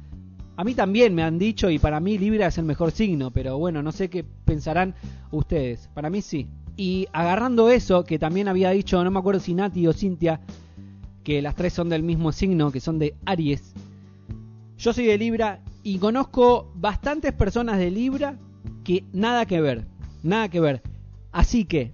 A 0.56 0.64
mí 0.64 0.72
también 0.72 1.14
me 1.14 1.24
han 1.24 1.38
dicho 1.38 1.68
y 1.68 1.78
para 1.78 2.00
mí 2.00 2.16
Libra 2.16 2.46
es 2.46 2.56
el 2.56 2.64
mejor 2.64 2.90
signo, 2.90 3.30
pero 3.32 3.58
bueno, 3.58 3.82
no 3.82 3.92
sé 3.92 4.08
qué 4.08 4.24
pensarán 4.24 4.94
ustedes. 5.30 5.90
Para 5.92 6.08
mí 6.08 6.22
sí. 6.22 6.48
Y 6.74 7.06
agarrando 7.12 7.68
eso, 7.68 8.04
que 8.04 8.18
también 8.18 8.48
había 8.48 8.70
dicho, 8.70 9.04
no 9.04 9.10
me 9.10 9.18
acuerdo 9.18 9.40
si 9.40 9.52
Nati 9.52 9.86
o 9.86 9.92
Cintia, 9.92 10.40
que 11.26 11.42
las 11.42 11.56
tres 11.56 11.72
son 11.72 11.88
del 11.88 12.04
mismo 12.04 12.30
signo, 12.30 12.70
que 12.70 12.78
son 12.78 13.00
de 13.00 13.16
Aries. 13.24 13.74
Yo 14.78 14.92
soy 14.92 15.06
de 15.06 15.18
Libra 15.18 15.60
y 15.82 15.98
conozco 15.98 16.70
bastantes 16.76 17.32
personas 17.32 17.78
de 17.78 17.90
Libra 17.90 18.38
que 18.84 19.02
nada 19.12 19.44
que 19.44 19.60
ver, 19.60 19.88
nada 20.22 20.48
que 20.48 20.60
ver. 20.60 20.82
Así 21.32 21.64
que 21.64 21.90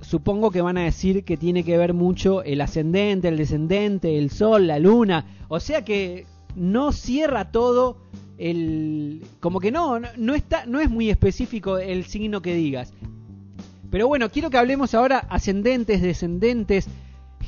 supongo 0.00 0.50
que 0.50 0.62
van 0.62 0.78
a 0.78 0.82
decir 0.82 1.22
que 1.22 1.36
tiene 1.36 1.62
que 1.62 1.78
ver 1.78 1.94
mucho 1.94 2.42
el 2.42 2.60
ascendente, 2.60 3.28
el 3.28 3.36
descendente, 3.36 4.18
el 4.18 4.30
sol, 4.30 4.66
la 4.66 4.80
luna. 4.80 5.24
O 5.46 5.60
sea 5.60 5.84
que 5.84 6.26
no 6.56 6.90
cierra 6.90 7.52
todo 7.52 7.98
el 8.36 9.22
como 9.38 9.60
que 9.60 9.70
no, 9.70 10.00
no 10.00 10.34
está 10.34 10.66
no 10.66 10.80
es 10.80 10.90
muy 10.90 11.08
específico 11.08 11.78
el 11.78 12.04
signo 12.04 12.42
que 12.42 12.54
digas. 12.54 12.92
Pero 13.92 14.08
bueno, 14.08 14.28
quiero 14.28 14.50
que 14.50 14.58
hablemos 14.58 14.92
ahora 14.92 15.18
ascendentes, 15.30 16.02
descendentes. 16.02 16.88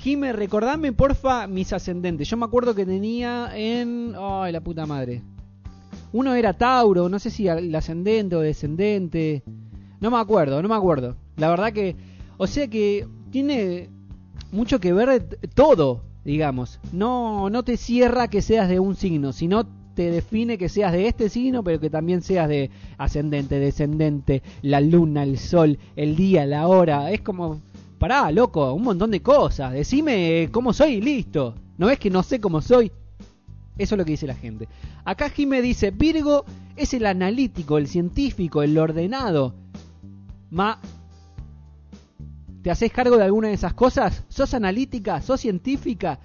Jime, 0.02 0.32
recordame 0.32 0.92
porfa 0.92 1.46
mis 1.46 1.72
ascendentes. 1.72 2.26
Yo 2.28 2.38
me 2.38 2.46
acuerdo 2.46 2.74
que 2.74 2.86
tenía 2.86 3.50
en 3.54 4.14
ay, 4.18 4.50
la 4.50 4.62
puta 4.62 4.86
madre. 4.86 5.22
Uno 6.12 6.34
era 6.34 6.54
Tauro, 6.54 7.08
no 7.08 7.18
sé 7.18 7.30
si 7.30 7.48
el 7.48 7.74
ascendente 7.74 8.34
o 8.34 8.40
descendente. 8.40 9.42
No 10.00 10.10
me 10.10 10.18
acuerdo, 10.18 10.62
no 10.62 10.68
me 10.68 10.74
acuerdo. 10.74 11.16
La 11.36 11.50
verdad 11.50 11.72
que 11.72 11.96
o 12.38 12.46
sea 12.46 12.68
que 12.68 13.06
tiene 13.30 13.90
mucho 14.52 14.80
que 14.80 14.94
ver 14.94 15.38
todo 15.54 16.02
digamos. 16.24 16.80
No, 16.92 17.50
no 17.50 17.62
te 17.62 17.76
cierra 17.76 18.28
que 18.28 18.40
seas 18.42 18.68
de 18.68 18.80
un 18.80 18.96
signo, 18.96 19.32
sino 19.32 19.66
te 19.94 20.10
define 20.10 20.56
que 20.56 20.68
seas 20.68 20.92
de 20.92 21.08
este 21.08 21.28
signo, 21.28 21.62
pero 21.62 21.80
que 21.80 21.90
también 21.90 22.22
seas 22.22 22.48
de 22.48 22.70
ascendente, 22.96 23.58
descendente, 23.58 24.42
la 24.62 24.80
luna, 24.80 25.24
el 25.24 25.38
sol, 25.38 25.78
el 25.96 26.16
día, 26.16 26.46
la 26.46 26.68
hora. 26.68 27.10
Es 27.10 27.20
como, 27.20 27.60
pará, 28.00 28.32
loco, 28.32 28.72
un 28.72 28.82
montón 28.82 29.10
de 29.10 29.20
cosas. 29.20 29.74
Decime 29.74 30.48
cómo 30.50 30.72
soy 30.72 30.94
y 30.94 31.00
listo. 31.02 31.54
¿No 31.76 31.86
ves 31.86 31.98
que 31.98 32.10
no 32.10 32.22
sé 32.22 32.40
cómo 32.40 32.62
soy? 32.62 32.90
Eso 33.76 33.94
es 33.94 33.98
lo 33.98 34.04
que 34.06 34.12
dice 34.12 34.26
la 34.26 34.34
gente. 34.34 34.68
Acá 35.04 35.28
Jime 35.28 35.60
dice, 35.60 35.90
Virgo 35.90 36.46
es 36.76 36.94
el 36.94 37.04
analítico, 37.04 37.76
el 37.76 37.86
científico, 37.86 38.62
el 38.62 38.76
ordenado. 38.78 39.54
Ma, 40.50 40.80
¿te 42.62 42.70
haces 42.70 42.90
cargo 42.90 43.18
de 43.18 43.24
alguna 43.24 43.48
de 43.48 43.54
esas 43.54 43.74
cosas? 43.74 44.24
¿Sos 44.28 44.54
analítica? 44.54 45.20
¿Sos 45.20 45.42
científica? 45.42 46.20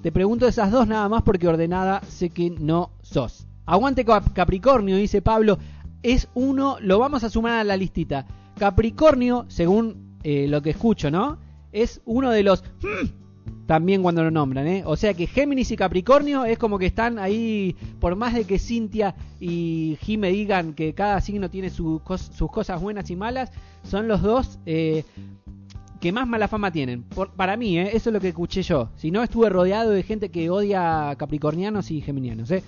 Te 0.00 0.12
pregunto 0.12 0.46
esas 0.46 0.70
dos 0.70 0.86
nada 0.86 1.08
más 1.08 1.22
porque 1.22 1.48
ordenada 1.48 2.02
sé 2.08 2.30
que 2.30 2.50
no 2.50 2.92
sos. 3.02 3.48
Aguante 3.64 4.04
Capricornio, 4.04 4.96
dice 4.96 5.22
Pablo. 5.22 5.58
Es 6.04 6.28
uno, 6.34 6.76
lo 6.80 7.00
vamos 7.00 7.24
a 7.24 7.30
sumar 7.30 7.54
a 7.54 7.64
la 7.64 7.76
listita. 7.76 8.26
Capricornio, 8.56 9.44
según 9.48 10.05
eh, 10.28 10.48
lo 10.48 10.60
que 10.60 10.70
escucho, 10.70 11.08
¿no? 11.08 11.38
Es 11.70 12.00
uno 12.04 12.32
de 12.32 12.42
los... 12.42 12.64
Hmm, 12.82 13.06
también 13.66 14.02
cuando 14.02 14.24
lo 14.24 14.32
nombran, 14.32 14.66
¿eh? 14.66 14.82
O 14.84 14.96
sea 14.96 15.14
que 15.14 15.28
Géminis 15.28 15.70
y 15.70 15.76
Capricornio 15.76 16.44
es 16.44 16.58
como 16.58 16.80
que 16.80 16.86
están 16.86 17.20
ahí, 17.20 17.76
por 18.00 18.16
más 18.16 18.34
de 18.34 18.44
que 18.44 18.58
Cintia 18.58 19.14
y 19.38 19.96
Jime 20.00 20.30
digan 20.30 20.74
que 20.74 20.94
cada 20.94 21.20
signo 21.20 21.48
tiene 21.48 21.70
sus 21.70 22.02
cosas 22.02 22.80
buenas 22.80 23.08
y 23.08 23.14
malas, 23.14 23.52
son 23.84 24.08
los 24.08 24.20
dos 24.20 24.58
eh, 24.66 25.04
que 26.00 26.10
más 26.10 26.26
mala 26.26 26.48
fama 26.48 26.72
tienen. 26.72 27.04
para 27.36 27.56
mí, 27.56 27.78
¿eh? 27.78 27.90
eso 27.92 28.10
es 28.10 28.12
lo 28.12 28.20
que 28.20 28.30
escuché 28.30 28.62
yo. 28.62 28.88
Si 28.96 29.12
no, 29.12 29.22
estuve 29.22 29.48
rodeado 29.48 29.90
de 29.90 30.02
gente 30.02 30.30
que 30.30 30.50
odia 30.50 31.14
capricornianos 31.16 31.92
y 31.92 32.00
geminianos. 32.00 32.50
¿eh? 32.50 32.64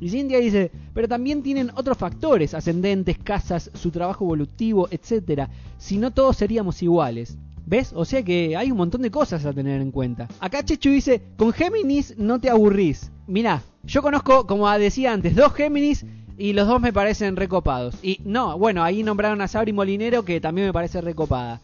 Y 0.00 0.10
Cintia 0.10 0.38
dice, 0.38 0.70
pero 0.94 1.08
también 1.08 1.42
tienen 1.42 1.70
otros 1.74 1.98
factores, 1.98 2.54
ascendentes, 2.54 3.18
casas, 3.18 3.70
su 3.74 3.90
trabajo 3.90 4.24
evolutivo, 4.24 4.88
etc. 4.90 5.48
Si 5.78 5.98
no, 5.98 6.12
todos 6.12 6.36
seríamos 6.36 6.82
iguales. 6.82 7.36
¿Ves? 7.66 7.92
O 7.94 8.06
sea 8.06 8.22
que 8.22 8.56
hay 8.56 8.70
un 8.70 8.78
montón 8.78 9.02
de 9.02 9.10
cosas 9.10 9.44
a 9.44 9.52
tener 9.52 9.82
en 9.82 9.90
cuenta. 9.90 10.26
Acá 10.40 10.64
Chechu 10.64 10.88
dice, 10.88 11.20
con 11.36 11.52
Géminis 11.52 12.16
no 12.16 12.40
te 12.40 12.48
aburrís. 12.48 13.10
Mirá, 13.26 13.62
yo 13.84 14.00
conozco, 14.00 14.46
como 14.46 14.70
decía 14.78 15.12
antes, 15.12 15.36
dos 15.36 15.52
Géminis 15.52 16.06
y 16.38 16.54
los 16.54 16.66
dos 16.66 16.80
me 16.80 16.92
parecen 16.92 17.36
recopados. 17.36 17.96
Y 18.02 18.20
no, 18.24 18.56
bueno, 18.56 18.82
ahí 18.82 19.02
nombraron 19.02 19.42
a 19.42 19.48
Sabri 19.48 19.74
Molinero 19.74 20.24
que 20.24 20.40
también 20.40 20.68
me 20.68 20.72
parece 20.72 21.00
recopada. 21.02 21.60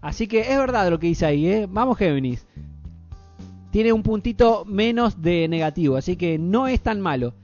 Así 0.00 0.28
que 0.28 0.40
es 0.40 0.56
verdad 0.56 0.88
lo 0.88 1.00
que 1.00 1.08
dice 1.08 1.26
ahí, 1.26 1.46
¿eh? 1.46 1.66
Vamos 1.68 1.98
Géminis. 1.98 2.46
Tiene 3.72 3.92
un 3.92 4.02
puntito 4.02 4.64
menos 4.66 5.22
de 5.22 5.48
negativo, 5.48 5.96
así 5.96 6.16
que 6.16 6.38
no 6.38 6.66
es 6.66 6.80
tan 6.80 7.00
malo. 7.00 7.34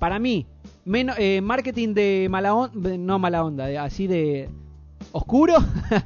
Para 0.00 0.18
mí, 0.18 0.46
menos, 0.86 1.14
eh, 1.18 1.42
marketing 1.42 1.92
de 1.92 2.26
mala 2.30 2.54
onda, 2.54 2.96
no 2.96 3.18
mala 3.18 3.44
onda, 3.44 3.84
así 3.84 4.06
de 4.06 4.48
oscuro. 5.12 5.56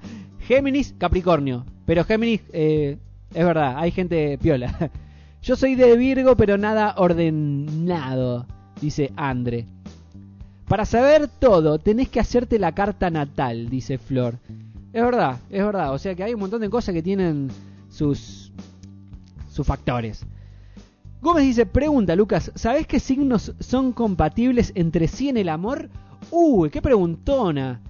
Géminis, 0.40 0.94
Capricornio. 0.98 1.64
Pero 1.86 2.04
Géminis, 2.04 2.42
eh, 2.52 2.98
es 3.32 3.44
verdad, 3.46 3.74
hay 3.76 3.92
gente 3.92 4.36
piola. 4.38 4.90
Yo 5.42 5.54
soy 5.54 5.76
de 5.76 5.96
Virgo, 5.96 6.36
pero 6.36 6.58
nada 6.58 6.94
ordenado, 6.96 8.46
dice 8.80 9.12
Andre. 9.14 9.64
Para 10.66 10.86
saber 10.86 11.28
todo, 11.28 11.78
tenés 11.78 12.08
que 12.08 12.18
hacerte 12.18 12.58
la 12.58 12.72
carta 12.72 13.10
natal, 13.10 13.68
dice 13.68 13.98
Flor. 13.98 14.38
Es 14.92 15.04
verdad, 15.04 15.38
es 15.50 15.64
verdad. 15.64 15.92
O 15.92 15.98
sea 15.98 16.16
que 16.16 16.24
hay 16.24 16.34
un 16.34 16.40
montón 16.40 16.60
de 16.62 16.68
cosas 16.68 16.94
que 16.94 17.02
tienen 17.02 17.48
sus, 17.90 18.52
sus 19.52 19.64
factores. 19.64 20.26
Gómez 21.24 21.44
dice, 21.44 21.64
pregunta 21.64 22.14
Lucas, 22.14 22.52
¿sabés 22.54 22.86
qué 22.86 23.00
signos 23.00 23.54
son 23.58 23.92
compatibles 23.92 24.72
entre 24.74 25.08
sí 25.08 25.30
en 25.30 25.38
el 25.38 25.48
amor? 25.48 25.88
Uy, 26.30 26.68
qué 26.68 26.82
preguntona. 26.82 27.80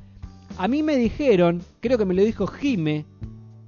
A 0.57 0.69
mí 0.69 0.85
me 0.85 0.97
dijeron, 0.97 1.61
creo 1.81 1.99
que 1.99 2.05
me 2.05 2.15
lo 2.15 2.23
dijo 2.23 2.47
Jime, 2.47 3.07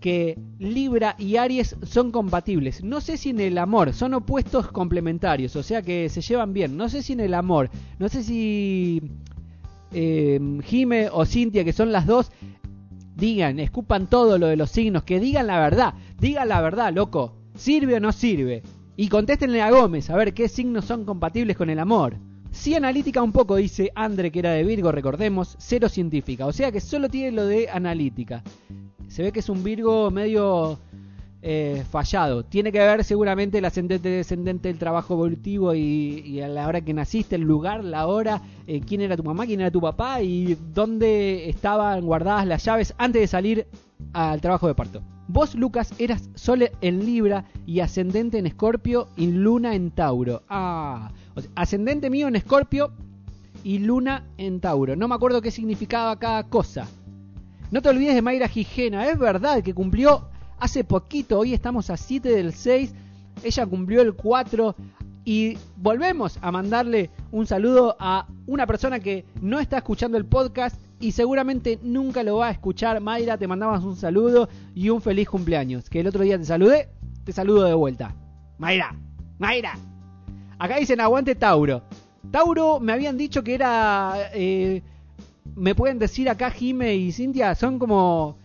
que 0.00 0.38
Libra 0.60 1.16
y 1.18 1.34
Aries 1.34 1.74
son 1.82 2.12
compatibles. 2.12 2.84
No 2.84 3.00
sé 3.00 3.16
si 3.16 3.30
en 3.30 3.40
el 3.40 3.58
amor, 3.58 3.92
son 3.92 4.14
opuestos 4.14 4.68
complementarios, 4.68 5.56
o 5.56 5.64
sea 5.64 5.82
que 5.82 6.08
se 6.10 6.20
llevan 6.20 6.52
bien. 6.52 6.76
No 6.76 6.88
sé 6.88 7.02
si 7.02 7.14
en 7.14 7.20
el 7.20 7.34
amor, 7.34 7.68
no 7.98 8.08
sé 8.08 8.22
si 8.22 9.02
eh, 9.90 10.60
Jime 10.62 11.08
o 11.10 11.26
Cintia, 11.26 11.64
que 11.64 11.72
son 11.72 11.90
las 11.90 12.06
dos, 12.06 12.30
digan, 13.16 13.58
escupan 13.58 14.06
todo 14.06 14.38
lo 14.38 14.46
de 14.46 14.54
los 14.54 14.70
signos, 14.70 15.02
que 15.02 15.18
digan 15.18 15.48
la 15.48 15.58
verdad, 15.58 15.94
digan 16.20 16.50
la 16.50 16.60
verdad, 16.60 16.94
loco. 16.94 17.34
¿Sirve 17.56 17.96
o 17.96 18.00
no 18.00 18.12
sirve? 18.12 18.62
Y 18.96 19.08
contéstenle 19.08 19.60
a 19.60 19.70
Gómez 19.70 20.08
a 20.08 20.16
ver 20.16 20.32
qué 20.32 20.48
signos 20.48 20.86
son 20.86 21.04
compatibles 21.04 21.56
con 21.56 21.68
el 21.68 21.78
amor. 21.78 22.16
Sí 22.50 22.74
analítica 22.74 23.22
un 23.22 23.32
poco, 23.32 23.56
dice 23.56 23.92
Andre, 23.94 24.30
que 24.30 24.38
era 24.38 24.52
de 24.52 24.64
Virgo, 24.64 24.90
recordemos, 24.90 25.54
cero 25.58 25.90
científica. 25.90 26.46
O 26.46 26.52
sea 26.52 26.72
que 26.72 26.80
solo 26.80 27.10
tiene 27.10 27.32
lo 27.32 27.46
de 27.46 27.68
analítica. 27.68 28.42
Se 29.08 29.22
ve 29.22 29.32
que 29.32 29.40
es 29.40 29.48
un 29.50 29.62
Virgo 29.62 30.10
medio 30.10 30.78
eh, 31.42 31.84
fallado. 31.90 32.44
Tiene 32.46 32.72
que 32.72 32.78
ver 32.78 33.04
seguramente 33.04 33.58
el 33.58 33.66
ascendente 33.66 34.08
descendente 34.08 34.68
del 34.68 34.78
trabajo 34.78 35.12
evolutivo 35.12 35.74
y, 35.74 36.40
a 36.40 36.48
la 36.48 36.66
hora 36.66 36.80
que 36.80 36.94
naciste, 36.94 37.36
el 37.36 37.42
lugar, 37.42 37.84
la 37.84 38.06
hora, 38.06 38.40
eh, 38.66 38.80
quién 38.80 39.02
era 39.02 39.16
tu 39.16 39.22
mamá, 39.22 39.44
quién 39.44 39.60
era 39.60 39.70
tu 39.70 39.82
papá 39.82 40.22
y 40.22 40.56
dónde 40.72 41.50
estaban 41.50 42.06
guardadas 42.06 42.46
las 42.46 42.64
llaves 42.64 42.94
antes 42.96 43.20
de 43.20 43.26
salir 43.26 43.66
al 44.14 44.40
trabajo 44.40 44.66
de 44.66 44.74
parto. 44.74 45.02
Vos, 45.28 45.54
Lucas, 45.54 45.92
eras 45.98 46.30
Sol 46.34 46.70
en 46.80 47.04
Libra 47.04 47.44
y 47.66 47.80
ascendente 47.80 48.38
en 48.38 48.46
Escorpio 48.46 49.08
y 49.16 49.26
Luna 49.26 49.74
en 49.74 49.90
Tauro. 49.90 50.42
Ah, 50.48 51.10
ascendente 51.54 52.10
mío 52.10 52.28
en 52.28 52.36
Escorpio 52.36 52.92
y 53.64 53.80
Luna 53.80 54.24
en 54.38 54.60
Tauro. 54.60 54.94
No 54.94 55.08
me 55.08 55.16
acuerdo 55.16 55.42
qué 55.42 55.50
significaba 55.50 56.16
cada 56.18 56.44
cosa. 56.44 56.86
No 57.72 57.82
te 57.82 57.88
olvides 57.88 58.14
de 58.14 58.22
Mayra 58.22 58.46
Gijena, 58.46 59.08
es 59.08 59.18
verdad 59.18 59.62
que 59.62 59.74
cumplió 59.74 60.28
hace 60.60 60.84
poquito, 60.84 61.40
hoy 61.40 61.52
estamos 61.52 61.90
a 61.90 61.96
7 61.96 62.28
del 62.28 62.52
6, 62.52 62.94
ella 63.42 63.66
cumplió 63.66 64.02
el 64.02 64.14
4 64.14 64.76
y 65.24 65.58
volvemos 65.76 66.38
a 66.40 66.52
mandarle 66.52 67.10
un 67.32 67.46
saludo 67.46 67.96
a 67.98 68.28
una 68.46 68.66
persona 68.66 69.00
que 69.00 69.24
no 69.42 69.58
está 69.58 69.78
escuchando 69.78 70.16
el 70.16 70.24
podcast 70.24 70.80
y 71.00 71.12
seguramente 71.12 71.78
nunca 71.82 72.22
lo 72.22 72.38
va 72.38 72.48
a 72.48 72.50
escuchar. 72.50 73.00
Mayra, 73.00 73.36
te 73.36 73.46
mandamos 73.46 73.84
un 73.84 73.96
saludo 73.96 74.48
y 74.74 74.88
un 74.88 75.00
feliz 75.00 75.28
cumpleaños. 75.28 75.90
Que 75.90 76.00
el 76.00 76.06
otro 76.06 76.22
día 76.22 76.38
te 76.38 76.44
saludé, 76.44 76.88
te 77.24 77.32
saludo 77.32 77.64
de 77.64 77.74
vuelta. 77.74 78.14
Mayra, 78.58 78.96
Mayra. 79.38 79.78
Acá 80.58 80.76
dicen 80.76 81.00
aguante 81.00 81.34
Tauro. 81.34 81.82
Tauro 82.30 82.80
me 82.80 82.92
habían 82.92 83.16
dicho 83.16 83.42
que 83.42 83.54
era... 83.54 84.30
Eh, 84.32 84.82
me 85.54 85.74
pueden 85.74 85.98
decir 85.98 86.28
acá 86.28 86.50
Jime 86.50 86.94
y 86.96 87.12
Cintia, 87.12 87.54
son 87.54 87.78
como 87.78 88.36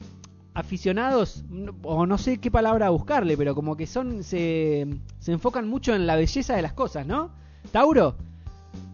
aficionados, 0.53 1.43
o 1.83 2.05
no 2.05 2.17
sé 2.17 2.37
qué 2.37 2.51
palabra 2.51 2.89
buscarle, 2.89 3.37
pero 3.37 3.55
como 3.55 3.75
que 3.75 3.87
son, 3.87 4.23
se, 4.23 4.87
se 5.19 5.31
enfocan 5.31 5.67
mucho 5.67 5.93
en 5.93 6.07
la 6.07 6.15
belleza 6.15 6.55
de 6.55 6.61
las 6.61 6.73
cosas, 6.73 7.05
¿no? 7.05 7.31
Tauro, 7.71 8.15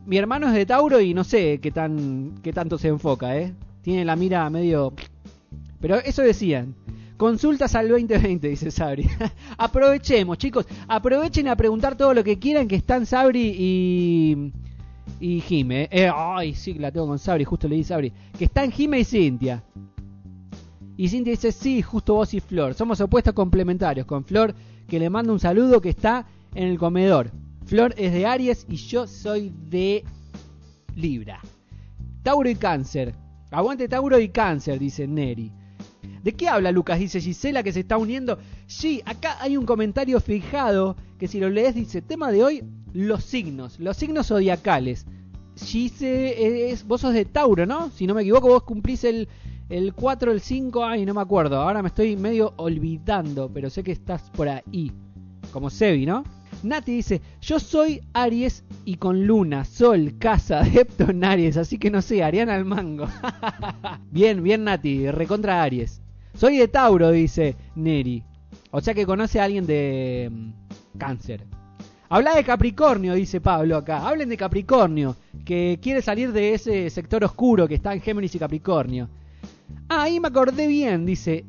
mi 0.07 0.17
hermano 0.17 0.47
es 0.47 0.53
de 0.53 0.65
Tauro 0.65 1.01
y 1.01 1.13
no 1.13 1.25
sé 1.25 1.59
qué 1.59 1.69
tan 1.69 2.35
qué 2.41 2.53
tanto 2.53 2.77
se 2.77 2.87
enfoca, 2.87 3.37
¿eh? 3.37 3.53
Tiene 3.81 4.05
la 4.05 4.15
mira 4.15 4.49
medio 4.49 4.93
Pero 5.79 5.97
eso 5.97 6.21
decían. 6.21 6.73
Consultas 7.17 7.75
al 7.75 7.89
2020, 7.89 8.47
dice 8.47 8.71
Sabri. 8.71 9.09
Aprovechemos, 9.57 10.37
chicos. 10.37 10.65
Aprovechen 10.87 11.47
a 11.47 11.55
preguntar 11.55 11.97
todo 11.97 12.13
lo 12.13 12.23
que 12.23 12.39
quieran 12.39 12.67
que 12.67 12.75
están 12.75 13.05
Sabri 13.05 13.53
y 13.57 14.51
y 15.19 15.41
Jime. 15.41 15.89
Eh, 15.91 16.09
ay, 16.13 16.53
sí, 16.53 16.75
la 16.75 16.91
tengo 16.91 17.07
con 17.07 17.19
Sabri, 17.19 17.43
justo 17.43 17.67
le 17.67 17.75
di 17.75 17.83
Sabri. 17.83 18.13
Que 18.37 18.45
están 18.45 18.71
Jime 18.71 18.99
y 18.99 19.03
Cintia. 19.03 19.63
Y 20.95 21.09
Cintia 21.09 21.31
dice, 21.31 21.51
sí, 21.51 21.81
justo 21.81 22.13
vos 22.13 22.33
y 22.33 22.39
Flor. 22.39 22.75
Somos 22.75 23.01
opuestos 23.01 23.33
complementarios. 23.33 24.05
Con 24.05 24.23
Flor, 24.23 24.53
que 24.87 24.99
le 24.99 25.09
mando 25.09 25.33
un 25.33 25.39
saludo 25.39 25.81
que 25.81 25.89
está 25.89 26.25
en 26.55 26.67
el 26.67 26.77
comedor. 26.77 27.31
Flor 27.67 27.93
es 27.97 28.13
de 28.13 28.25
Aries 28.25 28.65
y 28.69 28.77
yo 28.77 29.05
soy 29.07 29.51
de 29.69 30.05
Libra. 30.95 31.41
Tauro 32.23 32.49
y 32.49 32.55
Cáncer. 32.55 33.13
Aguante 33.51 33.89
Tauro 33.89 34.17
y 34.19 34.29
Cáncer, 34.29 34.79
dice 34.79 35.05
Neri. 35.05 35.51
¿De 36.23 36.31
qué 36.31 36.47
habla 36.47 36.71
Lucas? 36.71 36.97
Dice 36.97 37.19
Gisela 37.19 37.63
que 37.63 37.73
se 37.73 37.81
está 37.81 37.97
uniendo. 37.97 38.39
Sí, 38.67 39.01
acá 39.05 39.35
hay 39.41 39.57
un 39.57 39.65
comentario 39.65 40.21
fijado 40.21 40.95
que 41.19 41.27
si 41.27 41.41
lo 41.41 41.49
lees 41.49 41.75
dice, 41.75 42.01
tema 42.01 42.31
de 42.31 42.41
hoy, 42.41 42.63
los 42.93 43.25
signos, 43.25 43.81
los 43.81 43.97
signos 43.97 44.27
zodiacales. 44.27 45.05
Gise, 45.57 46.69
es, 46.71 46.87
vos 46.87 47.01
sos 47.01 47.13
de 47.13 47.25
Tauro, 47.25 47.65
¿no? 47.65 47.89
Si 47.89 48.07
no 48.07 48.13
me 48.13 48.21
equivoco, 48.21 48.47
vos 48.47 48.63
cumplís 48.63 49.03
el, 49.03 49.27
el 49.67 49.93
4, 49.93 50.31
el 50.31 50.39
5, 50.39 50.85
ay, 50.85 51.05
no 51.05 51.13
me 51.13 51.21
acuerdo. 51.21 51.59
Ahora 51.59 51.81
me 51.81 51.89
estoy 51.89 52.15
medio 52.15 52.53
olvidando, 52.55 53.51
pero 53.53 53.69
sé 53.69 53.83
que 53.83 53.91
estás 53.91 54.29
por 54.29 54.47
ahí. 54.47 54.93
Como 55.51 55.69
Sebi, 55.69 56.05
¿no? 56.05 56.23
Nati 56.63 56.91
dice, 56.91 57.21
yo 57.41 57.59
soy 57.59 58.01
Aries 58.13 58.63
y 58.85 58.95
con 58.95 59.25
Luna, 59.25 59.65
Sol, 59.65 60.15
Casa, 60.17 60.59
Adepto 60.61 61.09
en 61.09 61.23
Aries, 61.23 61.57
así 61.57 61.77
que 61.77 61.91
no 61.91 62.01
sé, 62.01 62.23
Ariana 62.23 62.55
al 62.55 62.65
mango. 62.65 63.07
bien, 64.11 64.43
bien 64.43 64.63
Nati, 64.63 65.09
recontra 65.11 65.63
Aries. 65.63 66.01
Soy 66.33 66.57
de 66.57 66.67
Tauro, 66.67 67.11
dice 67.11 67.55
Neri. 67.75 68.23
O 68.71 68.81
sea 68.81 68.93
que 68.93 69.05
conoce 69.05 69.39
a 69.39 69.45
alguien 69.45 69.65
de 69.65 70.29
mm, 70.31 70.97
cáncer. 70.97 71.45
Habla 72.09 72.35
de 72.35 72.43
Capricornio, 72.43 73.15
dice 73.15 73.41
Pablo 73.41 73.75
acá. 73.75 74.07
Hablen 74.07 74.29
de 74.29 74.37
Capricornio, 74.37 75.15
que 75.45 75.79
quiere 75.81 76.01
salir 76.01 76.31
de 76.31 76.53
ese 76.53 76.89
sector 76.89 77.23
oscuro 77.23 77.67
que 77.67 77.75
está 77.75 77.93
en 77.93 78.01
Géminis 78.01 78.35
y 78.35 78.39
Capricornio. 78.39 79.09
Ah, 79.89 80.03
ahí 80.03 80.19
me 80.19 80.29
acordé 80.29 80.67
bien, 80.67 81.05
dice 81.05 81.45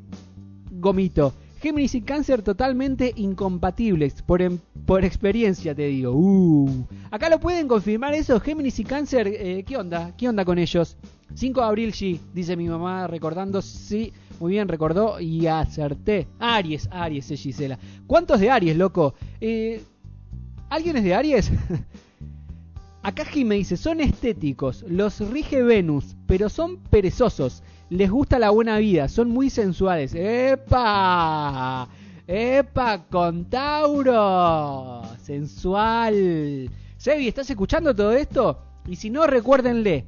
Gomito. 0.71 1.35
Géminis 1.61 1.95
y 1.97 2.03
Cáncer 2.03 2.43
totalmente 2.43 3.13
incompatibles, 3.17 4.23
por, 4.23 4.43
em, 4.43 4.59
por 4.87 5.05
experiencia 5.05 5.75
te 5.75 5.87
digo. 5.87 6.13
Uh. 6.15 6.87
Acá 7.11 7.29
lo 7.29 7.41
pueden 7.41 7.67
confirmar 7.67 8.15
eso, 8.15 8.39
Géminis 8.39 8.79
y 8.79 8.85
Cáncer, 8.85 9.27
eh, 9.27 9.65
¿qué 9.67 9.77
onda? 9.77 10.15
¿Qué 10.17 10.29
onda 10.29 10.45
con 10.45 10.59
ellos? 10.59 10.97
5 11.35 11.61
de 11.61 11.67
abril, 11.67 11.93
sí, 11.93 12.21
dice 12.33 12.57
mi 12.57 12.69
mamá 12.69 13.07
recordando, 13.07 13.61
sí, 13.61 14.13
muy 14.39 14.53
bien, 14.53 14.69
recordó 14.69 15.19
y 15.21 15.47
acerté. 15.47 16.29
Aries, 16.39 16.89
Aries 16.93 17.31
es 17.31 17.41
Gisela. 17.41 17.79
¿Cuántos 18.07 18.39
de 18.39 18.51
Aries, 18.51 18.77
loco? 18.77 19.15
Eh, 19.41 19.83
¿Alguien 20.71 20.97
es 20.97 21.05
de 21.05 21.15
Aries? 21.15 21.51
Acá 23.03 23.25
me 23.45 23.55
dice, 23.57 23.77
son 23.77 24.01
estéticos, 24.01 24.85
los 24.89 25.21
rige 25.31 25.63
Venus, 25.63 26.17
pero 26.27 26.49
son 26.49 26.77
perezosos. 26.91 27.63
Les 27.91 28.11
gusta 28.11 28.39
la 28.39 28.51
buena 28.51 28.77
vida, 28.79 29.09
son 29.09 29.31
muy 29.31 29.49
sensuales. 29.49 30.15
¡Epa! 30.15 31.89
¡Epa! 32.27 33.05
Con 33.11 33.47
Tauro. 33.47 35.03
Sensual. 35.23 36.71
Sebi, 36.99 37.29
¿estás 37.29 37.49
escuchando 37.49 37.95
todo 37.95 38.13
esto? 38.13 38.59
Y 38.87 38.97
si 38.97 39.09
no, 39.09 39.27
recuérdenle. 39.27 40.05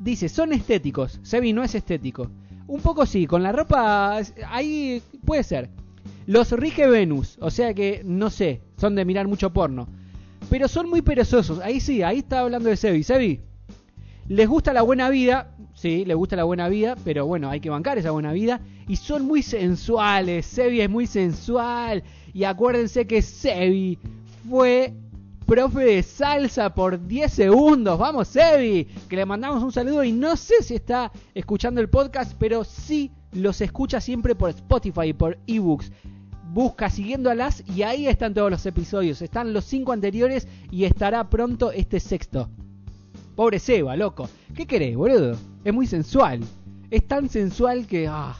Dice, 0.00 0.28
son 0.28 0.52
estéticos. 0.52 1.20
Sebi 1.22 1.52
no 1.52 1.62
es 1.62 1.76
estético. 1.76 2.28
Un 2.66 2.80
poco 2.80 3.06
sí, 3.06 3.26
con 3.26 3.44
la 3.44 3.52
ropa 3.52 4.20
ahí 4.48 5.00
puede 5.24 5.44
ser. 5.44 5.70
Los 6.26 6.50
rige 6.50 6.88
Venus, 6.88 7.36
o 7.40 7.50
sea 7.50 7.72
que 7.74 8.02
no 8.04 8.30
sé, 8.30 8.62
son 8.76 8.94
de 8.94 9.04
mirar 9.04 9.28
mucho 9.28 9.52
porno. 9.52 9.88
Pero 10.48 10.66
son 10.66 10.88
muy 10.88 11.02
perezosos. 11.02 11.60
Ahí 11.60 11.80
sí, 11.80 12.02
ahí 12.02 12.18
está 12.18 12.40
hablando 12.40 12.68
de 12.68 12.76
Sebi. 12.76 13.04
Sebi, 13.04 13.40
les 14.28 14.48
gusta 14.48 14.72
la 14.72 14.82
buena 14.82 15.08
vida, 15.10 15.54
sí, 15.80 16.04
les 16.04 16.16
gusta 16.16 16.36
la 16.36 16.44
buena 16.44 16.68
vida, 16.68 16.96
pero 17.04 17.26
bueno, 17.26 17.48
hay 17.48 17.60
que 17.60 17.70
bancar 17.70 17.96
esa 17.96 18.10
buena 18.10 18.32
vida. 18.32 18.60
Y 18.86 18.96
son 18.96 19.26
muy 19.26 19.42
sensuales. 19.42 20.46
Sebi 20.46 20.80
es 20.80 20.90
muy 20.90 21.06
sensual. 21.06 22.02
Y 22.34 22.44
acuérdense 22.44 23.06
que 23.06 23.22
Sebi 23.22 23.98
fue 24.48 24.92
profe 25.46 25.80
de 25.80 26.02
salsa 26.02 26.74
por 26.74 27.06
10 27.06 27.32
segundos. 27.32 27.98
Vamos, 27.98 28.28
Sebi, 28.28 28.86
que 29.08 29.16
le 29.16 29.24
mandamos 29.24 29.62
un 29.62 29.72
saludo 29.72 30.04
y 30.04 30.12
no 30.12 30.36
sé 30.36 30.62
si 30.62 30.74
está 30.74 31.10
escuchando 31.34 31.80
el 31.80 31.88
podcast, 31.88 32.34
pero 32.38 32.62
sí 32.62 33.10
los 33.32 33.60
escucha 33.60 34.00
siempre 34.00 34.34
por 34.34 34.50
Spotify 34.50 35.08
y 35.08 35.12
por 35.12 35.38
ebooks. 35.46 35.90
Busca 36.52 36.90
siguiendo 36.90 37.30
a 37.30 37.34
las 37.34 37.64
y 37.68 37.84
ahí 37.84 38.06
están 38.06 38.34
todos 38.34 38.50
los 38.50 38.66
episodios. 38.66 39.22
Están 39.22 39.52
los 39.52 39.64
cinco 39.64 39.92
anteriores 39.92 40.46
y 40.70 40.84
estará 40.84 41.30
pronto 41.30 41.72
este 41.72 42.00
sexto. 42.00 42.50
Pobre 43.40 43.58
Seba, 43.58 43.96
loco. 43.96 44.28
¿Qué 44.54 44.66
querés, 44.66 44.94
boludo? 44.94 45.34
Es 45.64 45.72
muy 45.72 45.86
sensual. 45.86 46.40
Es 46.90 47.08
tan 47.08 47.30
sensual 47.30 47.86
que... 47.86 48.06
Ah, 48.06 48.36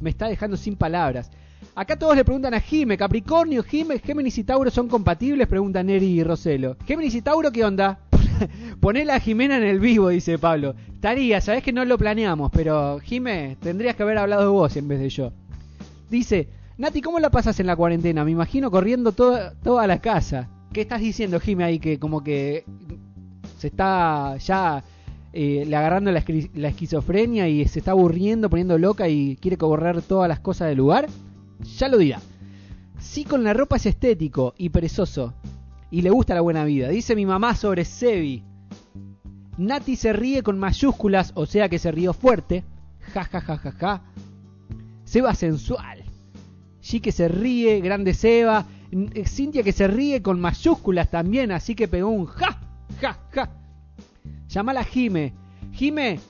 me 0.00 0.08
está 0.08 0.28
dejando 0.28 0.56
sin 0.56 0.76
palabras. 0.76 1.30
Acá 1.74 1.98
todos 1.98 2.16
le 2.16 2.24
preguntan 2.24 2.54
a 2.54 2.60
Jime, 2.60 2.96
Capricornio, 2.96 3.62
Jime, 3.62 3.98
Géminis 3.98 4.38
y 4.38 4.44
Tauro 4.44 4.70
son 4.70 4.88
compatibles, 4.88 5.46
pregunta 5.46 5.82
Neri 5.82 6.06
y 6.06 6.24
Roselo. 6.24 6.78
Géminis 6.86 7.16
y 7.16 7.20
Tauro, 7.20 7.52
¿qué 7.52 7.66
onda? 7.66 8.00
Ponela 8.80 9.16
a 9.16 9.20
Jimena 9.20 9.58
en 9.58 9.64
el 9.64 9.78
vivo, 9.78 10.08
dice 10.08 10.38
Pablo. 10.38 10.74
Estaría, 10.94 11.42
sabes 11.42 11.62
que 11.62 11.74
no 11.74 11.84
lo 11.84 11.98
planeamos, 11.98 12.50
pero 12.50 13.00
Jime, 13.00 13.58
tendrías 13.60 13.94
que 13.94 14.04
haber 14.04 14.16
hablado 14.16 14.40
de 14.44 14.48
vos 14.48 14.74
en 14.74 14.88
vez 14.88 15.00
de 15.00 15.10
yo. 15.10 15.34
Dice, 16.08 16.48
Nati, 16.78 17.02
¿cómo 17.02 17.18
la 17.18 17.28
pasas 17.28 17.60
en 17.60 17.66
la 17.66 17.76
cuarentena? 17.76 18.24
Me 18.24 18.30
imagino 18.30 18.70
corriendo 18.70 19.12
toda, 19.12 19.52
toda 19.62 19.86
la 19.86 19.98
casa. 20.00 20.48
¿Qué 20.72 20.80
estás 20.80 21.02
diciendo, 21.02 21.38
Jime, 21.40 21.64
ahí 21.64 21.78
que 21.78 21.98
como 21.98 22.24
que 22.24 22.64
se 23.58 23.68
está 23.68 24.36
ya 24.38 24.82
eh, 25.36 25.64
le 25.66 25.74
agarrando 25.74 26.12
la, 26.12 26.20
esquizofrenia 26.68 27.48
y 27.48 27.66
se 27.66 27.80
está 27.80 27.90
aburriendo, 27.90 28.48
poniendo 28.48 28.78
loca 28.78 29.08
y 29.08 29.36
quiere 29.36 29.56
correr 29.56 30.00
todas 30.00 30.28
las 30.28 30.38
cosas 30.38 30.68
del 30.68 30.78
lugar? 30.78 31.08
Ya 31.76 31.88
lo 31.88 31.98
dirá. 31.98 32.20
Sí 33.00 33.24
con 33.24 33.42
la 33.42 33.52
ropa 33.52 33.76
es 33.76 33.86
estético 33.86 34.54
y 34.56 34.68
perezoso. 34.68 35.34
Y 35.90 36.02
le 36.02 36.10
gusta 36.10 36.34
la 36.34 36.40
buena 36.40 36.64
vida. 36.64 36.88
Dice 36.88 37.16
mi 37.16 37.26
mamá 37.26 37.56
sobre 37.56 37.84
Sebi. 37.84 38.44
Nati 39.58 39.96
se 39.96 40.12
ríe 40.12 40.44
con 40.44 40.56
mayúsculas, 40.56 41.32
o 41.34 41.46
sea 41.46 41.68
que 41.68 41.80
se 41.80 41.90
rió 41.90 42.12
fuerte. 42.12 42.62
Ja, 43.12 43.24
ja, 43.24 43.40
ja, 43.40 43.56
ja, 43.56 43.72
ja. 43.72 44.02
Seba 45.04 45.34
sensual. 45.34 46.04
G 46.80 47.00
que 47.00 47.10
se 47.10 47.26
ríe, 47.26 47.80
grande 47.80 48.14
Seba. 48.14 48.66
Eh, 48.92 49.24
Cintia 49.26 49.64
que 49.64 49.72
se 49.72 49.88
ríe 49.88 50.22
con 50.22 50.40
mayúsculas 50.40 51.10
también, 51.10 51.50
así 51.50 51.74
que 51.74 51.88
pegó 51.88 52.10
un 52.10 52.26
ja, 52.26 52.60
ja, 53.04 53.18
ja. 53.34 53.50
Llamala 54.48 54.80
a 54.80 54.84
Jime. 54.84 55.32
Jime, 55.72 56.20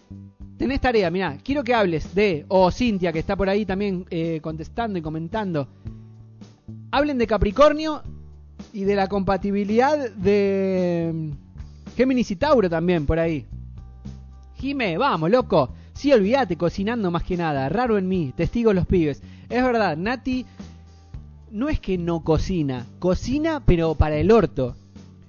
tenés 0.56 0.80
tarea, 0.80 1.10
mirá, 1.10 1.36
quiero 1.44 1.62
que 1.62 1.74
hables 1.74 2.14
de, 2.14 2.44
o 2.48 2.70
Cintia, 2.70 3.12
que 3.12 3.18
está 3.18 3.36
por 3.36 3.48
ahí 3.48 3.64
también 3.64 4.06
eh, 4.10 4.40
contestando 4.42 4.98
y 4.98 5.02
comentando. 5.02 5.68
Hablen 6.90 7.18
de 7.18 7.26
Capricornio 7.26 8.02
y 8.72 8.84
de 8.84 8.96
la 8.96 9.08
compatibilidad 9.08 10.10
de 10.10 11.12
mm, 11.14 11.30
Géminis 11.96 12.30
y 12.30 12.36
Tauro 12.36 12.70
también, 12.70 13.06
por 13.06 13.18
ahí. 13.18 13.46
Jime, 14.56 14.96
vamos, 14.98 15.30
loco. 15.30 15.74
Sí, 15.92 16.12
olvídate, 16.12 16.56
cocinando 16.56 17.10
más 17.10 17.22
que 17.22 17.36
nada. 17.36 17.68
Raro 17.68 17.98
en 17.98 18.08
mí, 18.08 18.32
testigo 18.36 18.72
los 18.72 18.86
pibes. 18.86 19.22
Es 19.48 19.62
verdad, 19.62 19.96
Nati 19.96 20.46
no 21.52 21.68
es 21.68 21.78
que 21.78 21.98
no 21.98 22.24
cocina, 22.24 22.86
cocina 22.98 23.62
pero 23.64 23.94
para 23.94 24.16
el 24.16 24.32
orto. 24.32 24.74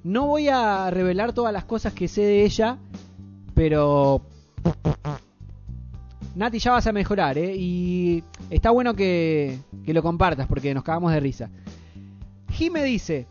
No 0.05 0.27
voy 0.27 0.49
a 0.49 0.91
revelar 0.91 1.33
todas 1.33 1.51
las 1.51 1.65
cosas 1.65 1.93
que 1.93 2.07
sé 2.07 2.21
de 2.21 2.45
ella, 2.45 2.77
pero 3.55 4.21
Nati, 6.35 6.59
ya 6.59 6.73
vas 6.73 6.85
a 6.85 6.91
mejorar, 6.91 7.39
¿eh? 7.39 7.55
Y 7.57 8.23
está 8.51 8.69
bueno 8.69 8.93
que, 8.93 9.57
que 9.83 9.95
lo 9.95 10.03
compartas 10.03 10.45
porque 10.45 10.75
nos 10.75 10.83
cagamos 10.83 11.11
de 11.11 11.19
risa. 11.19 11.49
me 12.71 12.83
dice, 12.83 13.25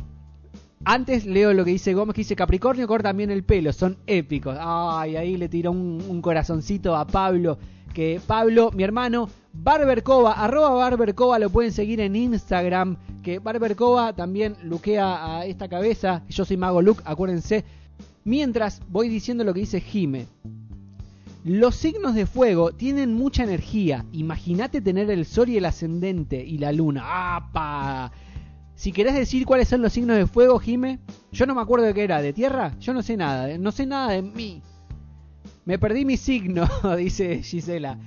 antes 0.85 1.27
leo 1.27 1.53
lo 1.53 1.65
que 1.65 1.71
dice 1.71 1.95
Gómez, 1.95 2.17
que 2.17 2.23
dice 2.23 2.35
Capricornio 2.35 2.89
corta 2.89 3.11
también 3.11 3.31
el 3.31 3.45
pelo, 3.45 3.73
son 3.73 3.99
épicos. 4.09 4.59
Ay, 4.61 5.15
ahí 5.15 5.37
le 5.37 5.49
tiró 5.49 5.71
un, 5.71 6.21
corazoncito 6.23 6.97
a 6.97 7.07
Pablo. 7.07 7.57
Que 7.95 8.21
Pablo, 8.27 8.73
mi 8.75 8.83
hermano, 8.83 9.31
Barbercova, 9.53 10.33
arroba 10.33 10.71
Barbercova, 10.71 11.39
lo 11.39 11.49
pueden 11.49 11.71
seguir 11.71 12.01
en 12.01 12.17
Instagram. 12.17 12.97
Que 13.23 13.39
Barbercova 13.39 14.13
también 14.13 14.57
luquea 14.65 15.39
a 15.39 15.47
esta 15.47 15.69
cabeza. 15.69 16.25
Yo 16.29 16.45
soy 16.45 16.57
Mago 16.57 16.83
Luke, 16.83 17.03
acuérdense. 17.05 17.65
Mientras 18.25 18.83
voy 18.89 19.09
diciendo 19.09 19.45
lo 19.45 19.55
que 19.55 19.61
dice 19.61 19.81
Jime. 19.81 20.27
Los 21.45 21.77
signos 21.77 22.17
de 22.17 22.27
fuego 22.27 22.73
tienen 22.73 23.15
mucha 23.15 23.45
energía. 23.45 24.05
Imagínate 24.13 24.81
tener 24.81 25.09
el 25.11 25.25
sol 25.25 25.49
y 25.51 25.59
el 25.59 25.65
ascendente 25.65 26.45
y 26.45 26.59
la 26.59 26.73
luna. 26.73 27.37
¡Apa! 27.37 28.11
Si 28.75 28.91
querés 28.91 29.15
decir 29.15 29.47
cuáles 29.47 29.69
son 29.69 29.83
los 29.83 29.93
signos 29.93 30.17
de 30.17 30.27
fuego, 30.27 30.59
Jime, 30.59 30.99
yo 31.31 31.47
no 31.47 31.55
me 31.55 31.61
acuerdo 31.61 31.87
de 31.87 31.95
qué 31.95 32.03
era. 32.03 32.21
¿De 32.21 32.33
tierra? 32.33 32.75
Yo 32.81 32.93
no 32.93 33.03
sé 33.03 33.17
nada. 33.17 33.51
¿eh? 33.53 33.59
No 33.59 33.71
sé 33.71 33.87
nada 33.87 34.11
de 34.11 34.23
mí. 34.23 34.63
Me 35.65 35.79
perdí 35.79 36.05
mi 36.05 36.17
signo, 36.17 36.69
dice 36.99 37.43
Gisela. 37.43 37.99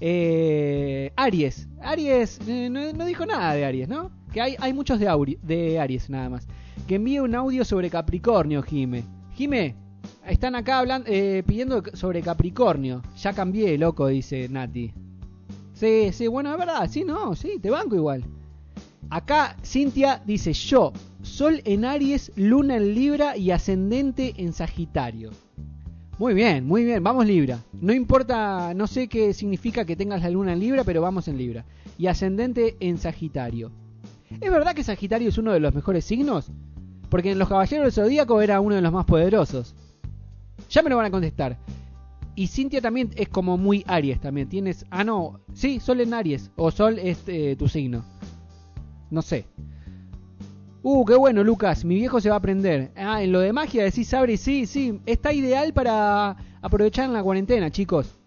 Eh, 0.00 1.12
Aries. 1.16 1.68
Aries, 1.80 2.40
eh, 2.46 2.68
no, 2.70 3.04
dijo 3.04 3.24
nada 3.24 3.54
de 3.54 3.64
Aries, 3.64 3.88
¿no? 3.88 4.10
Que 4.32 4.40
hay, 4.40 4.72
muchos 4.72 4.98
de, 4.98 5.38
de 5.42 5.78
Aries 5.78 6.10
nada 6.10 6.28
más. 6.28 6.46
Que 6.88 6.96
envíe 6.96 7.20
un 7.20 7.34
audio 7.34 7.64
sobre 7.64 7.88
Capricornio, 7.88 8.62
Jime. 8.62 9.04
Jime, 9.36 9.76
están 10.26 10.56
acá 10.56 10.80
hablando, 10.80 11.08
eh, 11.10 11.42
pidiendo 11.46 11.82
sobre 11.92 12.20
Capricornio. 12.20 13.02
Ya 13.16 13.32
cambié, 13.32 13.78
loco, 13.78 14.08
dice 14.08 14.48
Nati. 14.48 14.92
Sí, 15.74 16.12
sí, 16.12 16.26
bueno, 16.26 16.52
es 16.52 16.58
verdad, 16.58 16.88
sí, 16.90 17.04
no, 17.04 17.34
sí, 17.34 17.58
te 17.60 17.70
banco 17.70 17.94
igual. 17.94 18.24
Acá 19.10 19.56
Cintia 19.64 20.22
dice 20.24 20.52
yo, 20.52 20.92
Sol 21.22 21.60
en 21.64 21.84
Aries, 21.84 22.32
Luna 22.36 22.76
en 22.76 22.94
Libra 22.94 23.36
y 23.36 23.50
ascendente 23.50 24.34
en 24.36 24.52
Sagitario. 24.52 25.30
Muy 26.16 26.32
bien, 26.32 26.64
muy 26.64 26.84
bien, 26.84 27.02
vamos 27.02 27.26
Libra. 27.26 27.58
No 27.80 27.92
importa, 27.92 28.72
no 28.72 28.86
sé 28.86 29.08
qué 29.08 29.34
significa 29.34 29.84
que 29.84 29.96
tengas 29.96 30.22
la 30.22 30.30
Luna 30.30 30.52
en 30.52 30.60
Libra, 30.60 30.84
pero 30.84 31.02
vamos 31.02 31.26
en 31.26 31.36
Libra. 31.36 31.64
Y 31.98 32.06
ascendente 32.06 32.76
en 32.78 32.98
Sagitario. 32.98 33.72
¿Es 34.40 34.50
verdad 34.50 34.74
que 34.74 34.84
Sagitario 34.84 35.28
es 35.28 35.38
uno 35.38 35.52
de 35.52 35.58
los 35.58 35.74
mejores 35.74 36.04
signos? 36.04 36.52
Porque 37.08 37.32
en 37.32 37.38
los 37.38 37.48
Caballeros 37.48 37.84
del 37.84 38.04
Zodíaco 38.04 38.40
era 38.40 38.60
uno 38.60 38.76
de 38.76 38.80
los 38.80 38.92
más 38.92 39.06
poderosos. 39.06 39.74
Ya 40.70 40.82
me 40.82 40.90
lo 40.90 40.96
van 40.96 41.06
a 41.06 41.10
contestar. 41.10 41.58
Y 42.36 42.46
Cintia 42.46 42.80
también 42.80 43.10
es 43.16 43.28
como 43.28 43.56
muy 43.56 43.84
Aries 43.86 44.20
también. 44.20 44.48
Tienes. 44.48 44.86
Ah, 44.90 45.02
no. 45.02 45.40
Sí, 45.52 45.80
Sol 45.80 46.00
en 46.00 46.14
Aries. 46.14 46.50
O 46.56 46.70
Sol 46.70 46.98
es 47.00 47.22
eh, 47.26 47.56
tu 47.58 47.68
signo. 47.68 48.04
No 49.10 49.20
sé. 49.20 49.46
Uh, 50.86 51.02
qué 51.06 51.14
bueno, 51.14 51.42
Lucas. 51.42 51.82
Mi 51.82 51.94
viejo 51.94 52.20
se 52.20 52.28
va 52.28 52.34
a 52.34 52.38
aprender. 52.38 52.92
Ah, 52.94 53.22
en 53.22 53.32
lo 53.32 53.40
de 53.40 53.54
magia 53.54 53.84
decís, 53.84 54.08
Sabri. 54.08 54.36
Sí, 54.36 54.66
sí. 54.66 55.00
Está 55.06 55.32
ideal 55.32 55.72
para 55.72 56.36
aprovechar 56.60 57.06
en 57.06 57.14
la 57.14 57.22
cuarentena, 57.22 57.70
chicos. 57.70 58.18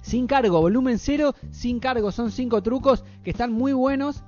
Sin 0.00 0.26
cargo, 0.26 0.60
volumen 0.60 0.98
cero, 0.98 1.36
sin 1.52 1.78
cargo. 1.78 2.10
Son 2.10 2.32
cinco 2.32 2.64
trucos 2.64 3.04
que 3.22 3.30
están 3.30 3.52
muy 3.52 3.72
buenos. 3.74 4.24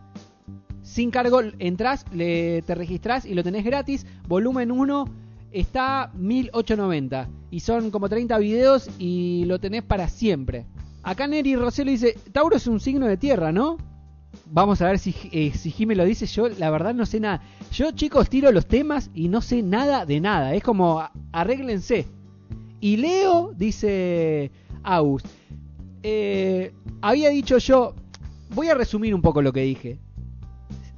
Sin 0.82 1.10
cargo, 1.10 1.40
entras, 1.58 2.06
le, 2.12 2.62
te 2.62 2.76
registras 2.76 3.26
y 3.26 3.34
lo 3.34 3.42
tenés 3.42 3.64
gratis. 3.64 4.06
Volumen 4.28 4.70
1 4.70 5.06
está 5.50 6.12
1890 6.14 7.28
y 7.50 7.58
son 7.58 7.90
como 7.90 8.08
30 8.08 8.38
videos 8.38 8.88
y 8.96 9.44
lo 9.46 9.58
tenés 9.58 9.82
para 9.82 10.06
siempre. 10.06 10.66
Acá 11.02 11.26
Neri 11.26 11.56
Roselo 11.56 11.90
dice, 11.90 12.16
Tauro 12.30 12.54
es 12.54 12.68
un 12.68 12.78
signo 12.78 13.06
de 13.06 13.16
tierra, 13.16 13.50
¿no? 13.50 13.76
Vamos 14.52 14.82
a 14.82 14.86
ver 14.86 14.98
si, 14.98 15.14
eh, 15.32 15.52
si 15.54 15.70
Jime 15.70 15.94
lo 15.94 16.04
dice. 16.04 16.26
Yo, 16.26 16.48
la 16.48 16.70
verdad, 16.70 16.94
no 16.94 17.06
sé 17.06 17.20
nada. 17.20 17.42
Yo, 17.72 17.92
chicos, 17.92 18.28
tiro 18.28 18.50
los 18.50 18.66
temas 18.66 19.10
y 19.14 19.28
no 19.28 19.40
sé 19.40 19.62
nada 19.62 20.04
de 20.06 20.20
nada. 20.20 20.54
Es 20.54 20.62
como, 20.62 21.02
arréglense. 21.32 22.06
Y 22.80 22.96
Leo, 22.96 23.52
dice 23.56 24.50
Aus. 24.82 25.22
Eh, 26.02 26.72
había 27.00 27.30
dicho 27.30 27.58
yo. 27.58 27.94
Voy 28.54 28.68
a 28.68 28.74
resumir 28.74 29.14
un 29.14 29.22
poco 29.22 29.42
lo 29.42 29.52
que 29.52 29.60
dije. 29.60 29.98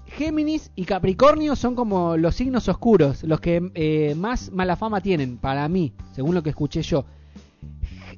Géminis 0.07 0.71
y 0.75 0.85
Capricornio 0.85 1.57
son 1.57 1.75
como 1.75 2.17
los 2.17 2.35
signos 2.35 2.69
oscuros, 2.69 3.25
los 3.25 3.41
que 3.41 3.71
eh, 3.75 4.15
más 4.17 4.51
mala 4.53 4.77
fama 4.77 5.01
tienen, 5.01 5.39
para 5.39 5.69
mí, 5.69 5.93
según 6.13 6.35
lo 6.35 6.43
que 6.43 6.51
escuché 6.51 6.83
yo. 6.83 7.05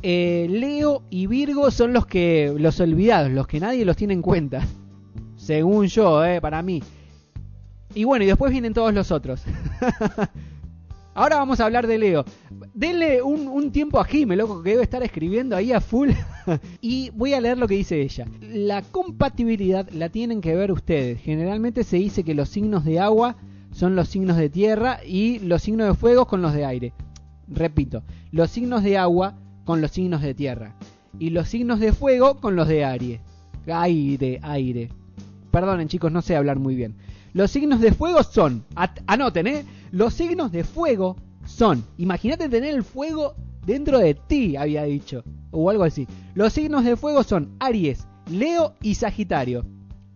Eh, 0.03 0.47
Leo 0.51 1.03
y 1.09 1.27
Virgo 1.27 1.71
son 1.71 1.93
los 1.93 2.07
que 2.07 2.55
los 2.59 2.81
olvidados, 2.81 3.31
los 3.31 3.47
que 3.47 3.61
nadie 3.61 3.85
los 3.85 3.97
tiene 3.97 4.13
en 4.13 4.23
cuenta, 4.23 4.67
según 5.45 5.87
yo, 5.89 6.25
eh, 6.25 6.41
para 6.41 6.63
mí. 6.63 6.83
Y 7.95 8.05
bueno, 8.05 8.25
y 8.25 8.29
después 8.29 8.51
vienen 8.51 8.73
todos 8.73 8.95
los 8.95 9.13
otros. 9.13 9.43
Ahora 11.15 11.37
vamos 11.37 11.61
a 11.61 11.67
hablar 11.67 11.87
de 11.87 11.99
Leo. 11.99 12.25
Denle 12.73 13.23
un, 13.23 13.71
tiempo 13.71 14.01
a 14.01 14.05
Jime, 14.05 14.37
loco, 14.37 14.63
que 14.63 14.71
debe 14.71 14.83
estar 14.83 15.03
escribiendo 15.03 15.55
ahí 15.55 15.71
a 15.71 15.81
full. 15.81 16.11
y 16.81 17.11
voy 17.11 17.35
a 17.35 17.41
leer 17.43 17.59
lo 17.59 17.69
que 17.69 17.77
dice 17.77 18.01
ella. 18.01 18.27
La 18.41 18.81
compatibilidad 18.83 19.89
la 19.91 20.09
tienen 20.09 20.41
que 20.41 20.57
ver 20.57 20.73
ustedes. 20.73 21.21
Generalmente 21.21 21.85
se 21.85 21.99
dice 21.99 22.25
que 22.25 22.35
los 22.35 22.49
signos 22.49 22.85
de 22.85 22.99
agua 22.99 23.37
son 23.71 23.95
los 23.95 24.09
signos 24.09 24.39
de 24.39 24.49
tierra 24.49 25.01
y 25.07 25.41
los 25.41 25.63
signos 25.63 25.89
de 25.89 25.95
fuego 25.95 26.27
con 26.27 26.41
los 26.41 26.55
de 26.55 26.65
aire. 26.65 26.95
Repito, 27.49 28.03
los 28.33 28.51
signos 28.51 28.83
de 28.83 28.97
agua 28.97 29.37
con 29.65 29.83
los 29.83 29.91
signos 29.91 30.23
de 30.23 30.35
tierra. 30.35 30.75
Y 31.19 31.31
los 31.31 31.49
signos 31.49 31.81
de 31.81 31.93
fuego 31.93 32.41
con 32.41 32.57
los 32.57 32.67
de 32.67 32.85
aire. 32.85 33.21
Aire, 33.67 34.41
aire. 34.43 34.91
Perdonen 35.55 35.87
chicos, 35.87 36.11
no 36.11 36.21
sé 36.21 36.35
hablar 36.35 36.59
muy 36.59 36.75
bien. 36.75 36.97
Los 37.33 37.53
signos 37.53 37.79
de 37.81 37.93
fuego 37.93 38.25
son, 38.25 38.65
anoten, 39.07 39.47
¿eh? 39.47 39.65
Los 39.93 40.15
signos 40.15 40.51
de 40.51 40.65
fuego 40.65 41.15
son, 41.47 41.85
imagínate 41.97 42.49
tener 42.49 42.75
el 42.75 42.83
fuego 42.83 43.37
dentro 43.65 44.01
de 44.01 44.15
ti, 44.15 44.57
había 44.57 44.83
dicho, 44.83 45.23
o 45.53 45.71
algo 45.71 45.85
así. 45.85 46.09
Los 46.35 46.55
signos 46.55 46.85
de 46.85 46.97
fuego 46.97 47.23
son 47.23 47.55
Aries, 47.61 48.05
Leo 48.29 48.75
y 48.83 48.97
Sagitario. 48.97 49.65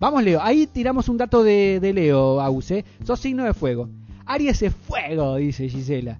Vamos, 0.01 0.24
Leo, 0.24 0.42
ahí 0.42 0.66
tiramos 0.66 1.09
un 1.09 1.18
dato 1.18 1.44
de, 1.44 1.79
Leo, 1.94 2.40
Aus, 2.40 2.72
¿eh? 2.72 2.85
Sos 3.05 3.20
signo 3.20 3.44
de 3.44 3.55
fuego. 3.55 3.88
Aries 4.27 4.61
es 4.62 4.74
fuego, 4.74 5.37
dice 5.37 5.68
Gisela. 5.68 6.18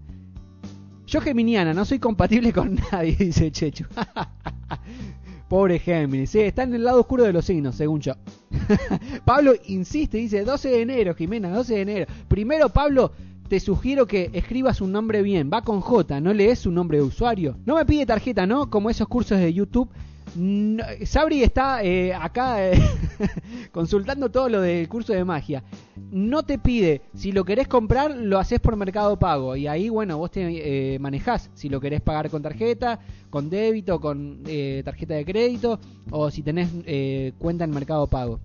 Yo 1.09 1.21
geminiana, 1.21 1.75
no 1.75 1.85
soy 1.85 1.99
compatible 1.99 2.53
con 2.53 2.79
nadie, 2.93 3.17
dice 3.17 3.51
Chechu. 3.51 3.85
Pobre 5.49 5.79
Géminis, 5.79 6.35
¿eh? 6.35 6.47
está 6.47 6.65
en 6.65 6.75
el 6.75 6.85
lado 6.85 7.01
oscuro 7.01 7.25
de 7.25 7.33
los 7.33 7.47
signos, 7.47 7.75
según 7.75 8.01
yo. 8.01 8.13
Pablo 9.25 9.55
insiste, 9.67 10.19
dice 10.19 10.45
12 10.45 10.69
de 10.69 10.83
enero, 10.83 11.15
Jimena, 11.15 11.51
12 11.51 11.75
de 11.75 11.81
enero. 11.81 12.07
Primero, 12.29 12.69
Pablo, 12.69 13.13
te 13.49 13.59
sugiero 13.59 14.07
que 14.07 14.31
escribas 14.35 14.83
un 14.83 14.93
nombre 14.93 15.23
bien. 15.23 15.51
Va 15.51 15.63
con 15.63 15.81
J, 15.81 16.21
no 16.21 16.35
lees 16.35 16.59
su 16.59 16.71
nombre 16.71 16.99
de 16.99 17.05
usuario. 17.05 17.57
No 17.65 17.77
me 17.77 17.87
pide 17.87 18.05
tarjeta, 18.05 18.47
¿no? 18.47 18.69
Como 18.69 18.91
esos 18.91 19.09
cursos 19.09 19.39
de 19.39 19.55
YouTube. 19.55 19.89
Sabri 21.05 21.43
está 21.43 21.83
eh, 21.83 22.15
acá 22.15 22.65
eh, 22.65 22.81
consultando 23.73 24.31
todo 24.31 24.49
lo 24.49 24.61
del 24.61 24.89
curso 24.89 25.13
de 25.13 25.25
magia. 25.25 25.63
No 26.11 26.43
te 26.43 26.59
pide, 26.59 27.03
si 27.15 27.33
lo 27.33 27.45
querés 27.45 27.69
comprar, 27.69 28.17
lo 28.17 28.39
haces 28.39 28.61
por 28.61 28.77
Mercado 28.77 29.19
Pago. 29.19 29.57
Y 29.57 29.67
ahí, 29.67 29.89
bueno, 29.89 30.19
vos 30.19 30.31
te 30.31 30.95
eh, 30.95 30.99
manejás. 30.99 31.51
Si 31.55 31.69
lo 31.69 31.81
querés 31.81 32.01
pagar 32.01 32.31
con 32.31 32.43
tarjeta, 32.43 32.99
con 33.31 33.51
débito, 33.51 34.01
con 34.01 34.43
tarjeta 34.85 35.15
de 35.15 35.25
crédito, 35.25 35.79
o 36.11 36.31
si 36.31 36.43
tenés 36.43 36.71
cuenta 37.39 37.65
en 37.65 37.71
Mercado 37.71 38.07
Pago. 38.07 38.41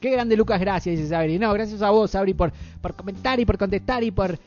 Qué 0.00 0.10
grande 0.10 0.36
Lucas, 0.36 0.60
gracias, 0.60 0.96
dice 0.96 1.08
Sabri. 1.08 1.38
No, 1.38 1.52
gracias 1.52 1.82
a 1.82 1.90
vos, 1.90 2.10
Sabri, 2.10 2.34
por, 2.34 2.52
por 2.80 2.94
comentar 2.94 3.38
y 3.38 3.44
por 3.44 3.58
contestar 3.58 4.02
y 4.02 4.10
por 4.10 4.38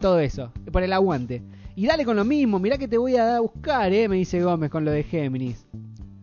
todo 0.00 0.20
eso, 0.20 0.52
por 0.70 0.82
el 0.82 0.92
aguante. 0.92 1.42
Y 1.74 1.86
dale 1.86 2.04
con 2.04 2.16
lo 2.16 2.24
mismo, 2.24 2.58
mirá 2.58 2.76
que 2.76 2.86
te 2.86 2.98
voy 2.98 3.16
a 3.16 3.40
buscar, 3.40 3.90
eh, 3.94 4.06
me 4.06 4.16
dice 4.16 4.42
Gómez 4.42 4.70
con 4.70 4.84
lo 4.84 4.90
de 4.90 5.04
Géminis. 5.04 5.66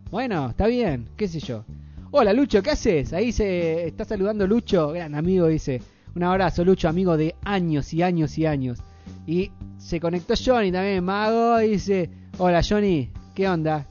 Bueno, 0.08 0.50
está 0.50 0.68
bien, 0.68 1.08
qué 1.16 1.26
sé 1.26 1.40
yo. 1.40 1.64
Hola 2.12 2.32
Lucho, 2.32 2.62
¿qué 2.62 2.70
haces? 2.70 3.12
Ahí 3.12 3.32
se 3.32 3.88
está 3.88 4.04
saludando 4.04 4.46
Lucho, 4.46 4.92
gran 4.92 5.16
amigo, 5.16 5.48
dice. 5.48 5.82
Un 6.14 6.22
abrazo, 6.22 6.64
Lucho, 6.64 6.88
amigo 6.88 7.16
de 7.16 7.34
años 7.42 7.92
y 7.92 8.02
años 8.02 8.38
y 8.38 8.46
años. 8.46 8.78
Y 9.26 9.50
se 9.76 9.98
conectó 9.98 10.34
Johnny 10.36 10.70
también, 10.70 11.02
mago, 11.04 11.58
dice, 11.58 12.10
hola 12.38 12.62
Johnny, 12.62 13.10
¿qué 13.34 13.48
onda? 13.48 13.88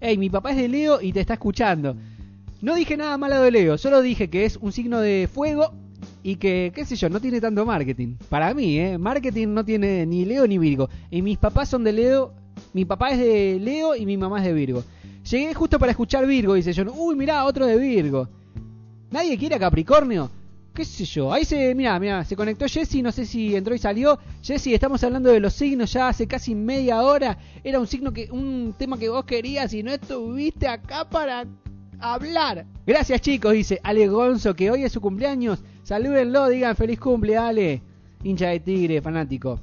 Hey, 0.00 0.16
mi 0.16 0.30
papá 0.30 0.50
es 0.52 0.58
de 0.58 0.68
Leo 0.68 1.00
y 1.00 1.12
te 1.12 1.20
está 1.20 1.34
escuchando. 1.34 1.96
No 2.62 2.76
dije 2.76 2.96
nada 2.96 3.18
malo 3.18 3.42
de 3.42 3.50
Leo, 3.50 3.78
solo 3.78 4.00
dije 4.00 4.30
que 4.30 4.44
es 4.44 4.56
un 4.58 4.70
signo 4.70 5.00
de 5.00 5.28
fuego 5.32 5.72
y 6.26 6.34
que, 6.34 6.72
qué 6.74 6.84
sé 6.84 6.96
yo, 6.96 7.08
no 7.08 7.20
tiene 7.20 7.40
tanto 7.40 7.64
marketing. 7.64 8.16
Para 8.28 8.52
mí, 8.52 8.80
¿eh? 8.80 8.98
Marketing 8.98 9.46
no 9.46 9.64
tiene 9.64 10.04
ni 10.06 10.24
Leo 10.24 10.44
ni 10.44 10.58
Virgo. 10.58 10.90
Y 11.08 11.22
mis 11.22 11.38
papás 11.38 11.68
son 11.68 11.84
de 11.84 11.92
Leo, 11.92 12.34
mi 12.72 12.84
papá 12.84 13.10
es 13.10 13.18
de 13.18 13.60
Leo 13.60 13.94
y 13.94 14.04
mi 14.04 14.16
mamá 14.16 14.40
es 14.40 14.46
de 14.46 14.52
Virgo. 14.52 14.82
Llegué 15.30 15.54
justo 15.54 15.78
para 15.78 15.92
escuchar 15.92 16.26
Virgo, 16.26 16.54
dice 16.54 16.72
John. 16.74 16.90
Uy, 16.92 17.14
mirá, 17.14 17.44
otro 17.44 17.64
de 17.64 17.78
Virgo. 17.78 18.28
¿Nadie 19.08 19.38
quiere 19.38 19.54
a 19.54 19.60
Capricornio? 19.60 20.28
¿Qué 20.74 20.84
sé 20.84 21.04
yo? 21.04 21.32
Ahí 21.32 21.44
se, 21.44 21.72
mira, 21.76 21.96
mira, 22.00 22.24
se 22.24 22.34
conectó 22.34 22.66
Jesse, 22.66 23.04
no 23.04 23.12
sé 23.12 23.24
si 23.24 23.54
entró 23.54 23.72
y 23.76 23.78
salió. 23.78 24.18
Jesse, 24.42 24.72
estamos 24.72 25.04
hablando 25.04 25.30
de 25.30 25.38
los 25.38 25.52
signos 25.52 25.92
ya 25.92 26.08
hace 26.08 26.26
casi 26.26 26.56
media 26.56 27.02
hora. 27.02 27.38
Era 27.62 27.78
un 27.78 27.86
signo 27.86 28.12
que, 28.12 28.32
un 28.32 28.74
tema 28.76 28.98
que 28.98 29.08
vos 29.08 29.24
querías 29.24 29.72
y 29.74 29.84
no 29.84 29.92
estuviste 29.92 30.66
acá 30.66 31.08
para 31.08 31.46
hablar. 32.00 32.66
Gracias 32.84 33.20
chicos, 33.20 33.52
dice 33.52 33.78
Ale 33.84 34.08
Gonzo, 34.08 34.56
que 34.56 34.72
hoy 34.72 34.82
es 34.82 34.90
su 34.90 35.00
cumpleaños. 35.00 35.62
Salúdenlo, 35.86 36.48
digan 36.48 36.74
feliz 36.74 36.98
cumple, 36.98 37.36
Ale. 37.36 37.80
Hincha 38.24 38.48
de 38.48 38.58
tigre, 38.58 39.00
fanático. 39.00 39.60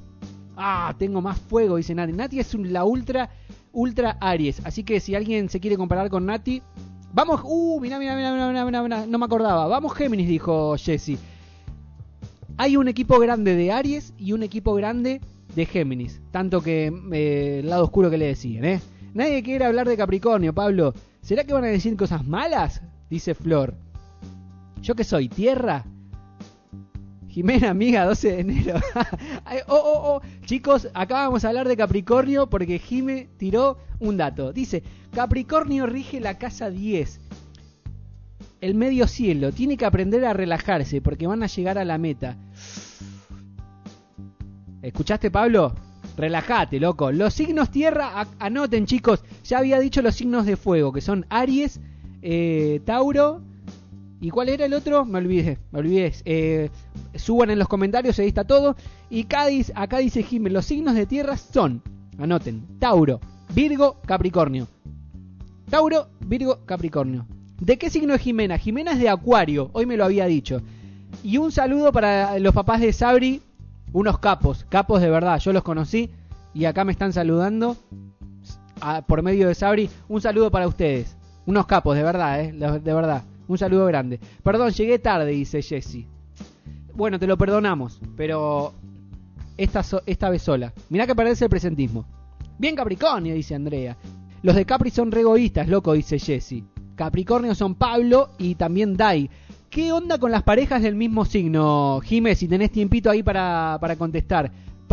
Ah, 0.56 0.94
tengo 0.98 1.20
más 1.20 1.38
fuego, 1.38 1.76
dice 1.76 1.94
Nati. 1.94 2.14
Nati 2.14 2.40
es 2.40 2.54
la 2.54 2.86
ultra 2.86 3.28
Ultra 3.72 4.16
Aries. 4.22 4.62
Así 4.64 4.84
que 4.84 5.00
si 5.00 5.14
alguien 5.14 5.50
se 5.50 5.60
quiere 5.60 5.76
comparar 5.76 6.08
con 6.08 6.24
Nati, 6.24 6.62
vamos. 7.12 7.42
Uh, 7.44 7.78
mira, 7.78 7.98
mira, 7.98 8.16
mira, 8.16 8.64
mira, 8.64 9.06
no 9.06 9.18
me 9.18 9.24
acordaba. 9.26 9.66
Vamos 9.66 9.92
Géminis, 9.92 10.26
dijo 10.26 10.78
Jesse. 10.78 11.18
Hay 12.56 12.78
un 12.78 12.88
equipo 12.88 13.18
grande 13.18 13.54
de 13.54 13.70
Aries 13.70 14.14
y 14.16 14.32
un 14.32 14.42
equipo 14.42 14.72
grande 14.72 15.20
de 15.54 15.66
Géminis. 15.66 16.22
Tanto 16.30 16.62
que 16.62 16.90
eh, 17.12 17.58
el 17.58 17.68
lado 17.68 17.84
oscuro 17.84 18.08
que 18.08 18.16
le 18.16 18.28
decían, 18.28 18.64
¿eh? 18.64 18.80
Nadie 19.12 19.42
quiere 19.42 19.66
hablar 19.66 19.86
de 19.86 19.98
Capricornio, 19.98 20.54
Pablo. 20.54 20.94
¿Será 21.20 21.44
que 21.44 21.52
van 21.52 21.64
a 21.64 21.66
decir 21.66 21.94
cosas 21.98 22.26
malas? 22.26 22.80
Dice 23.10 23.34
Flor. 23.34 23.74
¿Yo 24.80 24.94
que 24.94 25.04
soy? 25.04 25.28
¿Tierra? 25.28 25.84
Jimena, 27.34 27.70
amiga, 27.70 28.04
12 28.04 28.30
de 28.30 28.40
enero. 28.40 28.80
oh, 29.66 29.74
oh, 29.74 30.02
oh. 30.04 30.22
Chicos, 30.44 30.86
acá 30.94 31.26
vamos 31.26 31.44
a 31.44 31.48
hablar 31.48 31.66
de 31.66 31.76
Capricornio 31.76 32.48
porque 32.48 32.78
Jime 32.78 33.26
tiró 33.38 33.76
un 33.98 34.16
dato. 34.16 34.52
Dice, 34.52 34.84
Capricornio 35.12 35.86
rige 35.86 36.20
la 36.20 36.38
casa 36.38 36.70
10. 36.70 37.20
El 38.60 38.76
medio 38.76 39.08
cielo. 39.08 39.50
Tiene 39.50 39.76
que 39.76 39.84
aprender 39.84 40.24
a 40.24 40.32
relajarse 40.32 41.00
porque 41.00 41.26
van 41.26 41.42
a 41.42 41.48
llegar 41.48 41.76
a 41.76 41.84
la 41.84 41.98
meta. 41.98 42.36
¿Escuchaste, 44.80 45.32
Pablo? 45.32 45.74
Relájate, 46.16 46.78
loco. 46.78 47.10
Los 47.10 47.34
signos 47.34 47.68
tierra, 47.72 48.28
anoten, 48.38 48.86
chicos. 48.86 49.24
Ya 49.42 49.58
había 49.58 49.80
dicho 49.80 50.02
los 50.02 50.14
signos 50.14 50.46
de 50.46 50.56
fuego, 50.56 50.92
que 50.92 51.00
son 51.00 51.26
Aries, 51.30 51.80
eh, 52.22 52.80
Tauro 52.84 53.42
¿Y 54.24 54.30
cuál 54.30 54.48
era 54.48 54.64
el 54.64 54.72
otro? 54.72 55.04
Me 55.04 55.18
olvidé, 55.18 55.58
me 55.70 55.80
olvidé. 55.80 56.14
Eh, 56.24 56.70
suban 57.14 57.50
en 57.50 57.58
los 57.58 57.68
comentarios, 57.68 58.18
ahí 58.18 58.28
está 58.28 58.44
todo. 58.44 58.74
Y 59.10 59.24
Cádiz, 59.24 59.70
acá 59.74 59.98
dice 59.98 60.22
Jiménez, 60.22 60.54
los 60.54 60.64
signos 60.64 60.94
de 60.94 61.04
tierra 61.04 61.36
son, 61.36 61.82
anoten, 62.18 62.66
Tauro, 62.78 63.20
Virgo, 63.54 64.00
Capricornio. 64.06 64.66
Tauro, 65.68 66.08
Virgo, 66.20 66.60
Capricornio. 66.64 67.26
¿De 67.60 67.76
qué 67.76 67.90
signo 67.90 68.14
es 68.14 68.22
Jimena? 68.22 68.56
Jimena 68.56 68.92
es 68.92 68.98
de 68.98 69.10
Acuario, 69.10 69.68
hoy 69.74 69.84
me 69.84 69.98
lo 69.98 70.06
había 70.06 70.24
dicho. 70.24 70.62
Y 71.22 71.36
un 71.36 71.52
saludo 71.52 71.92
para 71.92 72.38
los 72.38 72.54
papás 72.54 72.80
de 72.80 72.94
Sabri, 72.94 73.42
unos 73.92 74.20
capos, 74.20 74.64
capos 74.70 75.02
de 75.02 75.10
verdad, 75.10 75.38
yo 75.38 75.52
los 75.52 75.62
conocí 75.62 76.08
y 76.54 76.64
acá 76.64 76.82
me 76.84 76.92
están 76.92 77.12
saludando 77.12 77.76
por 79.06 79.22
medio 79.22 79.48
de 79.48 79.54
Sabri. 79.54 79.90
Un 80.08 80.22
saludo 80.22 80.50
para 80.50 80.66
ustedes, 80.66 81.14
unos 81.44 81.66
capos, 81.66 81.94
de 81.94 82.02
verdad, 82.02 82.40
eh, 82.40 82.52
de 82.54 82.94
verdad. 82.94 83.22
Un 83.46 83.58
saludo 83.58 83.86
grande. 83.86 84.20
Perdón, 84.42 84.70
llegué 84.72 84.98
tarde, 84.98 85.30
dice 85.30 85.62
Jesse. 85.62 86.06
Bueno, 86.94 87.18
te 87.18 87.26
lo 87.26 87.36
perdonamos, 87.36 88.00
pero 88.16 88.72
esta, 89.56 89.84
esta 90.06 90.30
vez 90.30 90.42
sola. 90.42 90.72
Mirá 90.88 91.06
que 91.06 91.14
parece 91.14 91.44
el 91.44 91.50
presentismo. 91.50 92.06
Bien 92.58 92.76
Capricornio, 92.76 93.34
dice 93.34 93.54
Andrea. 93.54 93.96
Los 94.42 94.54
de 94.54 94.64
Capri 94.64 94.90
son 94.90 95.10
re 95.10 95.22
egoístas, 95.22 95.68
loco, 95.68 95.92
dice 95.92 96.18
Jesse. 96.18 96.62
Capricornio 96.94 97.54
son 97.54 97.74
Pablo 97.74 98.30
y 98.38 98.54
también 98.54 98.96
Dai. 98.96 99.28
¿Qué 99.70 99.90
onda 99.90 100.18
con 100.18 100.30
las 100.30 100.44
parejas 100.44 100.82
del 100.82 100.94
mismo 100.94 101.24
signo, 101.24 102.00
Jiménez? 102.04 102.38
Si 102.38 102.46
tenés 102.46 102.70
tiempito 102.70 103.10
ahí 103.10 103.22
para, 103.24 103.76
para 103.80 103.96
contestar. 103.96 104.52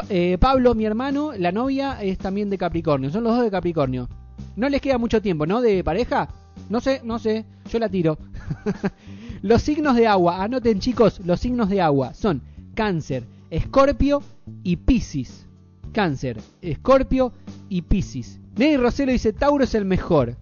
Eh, 0.09 0.37
Pablo, 0.39 0.73
mi 0.73 0.85
hermano, 0.85 1.33
la 1.37 1.51
novia 1.51 2.01
es 2.01 2.17
también 2.17 2.49
de 2.49 2.57
Capricornio. 2.57 3.11
Son 3.11 3.23
los 3.23 3.35
dos 3.35 3.43
de 3.43 3.51
Capricornio. 3.51 4.09
No 4.55 4.69
les 4.69 4.81
queda 4.81 4.97
mucho 4.97 5.21
tiempo, 5.21 5.45
¿no? 5.45 5.61
De 5.61 5.83
pareja. 5.83 6.29
No 6.69 6.79
sé, 6.79 7.01
no 7.03 7.19
sé. 7.19 7.45
Yo 7.69 7.79
la 7.79 7.89
tiro. 7.89 8.17
los 9.41 9.61
signos 9.61 9.95
de 9.95 10.07
agua, 10.07 10.43
anoten 10.43 10.79
chicos, 10.79 11.19
los 11.25 11.39
signos 11.39 11.69
de 11.69 11.81
agua 11.81 12.13
son 12.13 12.41
cáncer, 12.73 13.25
escorpio 13.49 14.23
y 14.63 14.77
piscis. 14.77 15.47
Cáncer, 15.93 16.39
escorpio 16.61 17.33
y 17.69 17.81
piscis. 17.81 18.39
Ney 18.55 18.77
Roselo 18.77 19.11
dice, 19.11 19.33
Tauro 19.33 19.63
es 19.63 19.75
el 19.75 19.85
mejor. 19.85 20.35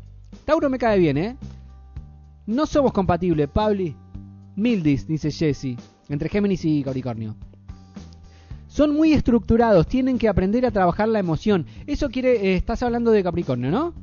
Tauro 0.45 0.69
me 0.69 0.77
cae 0.77 0.99
bien, 0.99 1.17
¿eh? 1.17 1.37
No 2.45 2.65
somos 2.65 2.91
compatibles, 2.93 3.47
Pabli. 3.47 3.95
Mildis, 4.55 5.07
dice 5.07 5.31
Jesse, 5.31 5.77
entre 6.09 6.29
Géminis 6.29 6.65
y 6.65 6.83
Capricornio. 6.83 7.35
Son 8.67 8.93
muy 8.93 9.13
estructurados, 9.13 9.87
tienen 9.87 10.17
que 10.19 10.27
aprender 10.27 10.65
a 10.65 10.71
trabajar 10.71 11.07
la 11.07 11.19
emoción. 11.19 11.65
Eso 11.87 12.09
quiere, 12.09 12.51
eh, 12.51 12.55
estás 12.55 12.83
hablando 12.83 13.11
de 13.11 13.23
Capricornio, 13.23 13.71
¿no? 13.71 13.93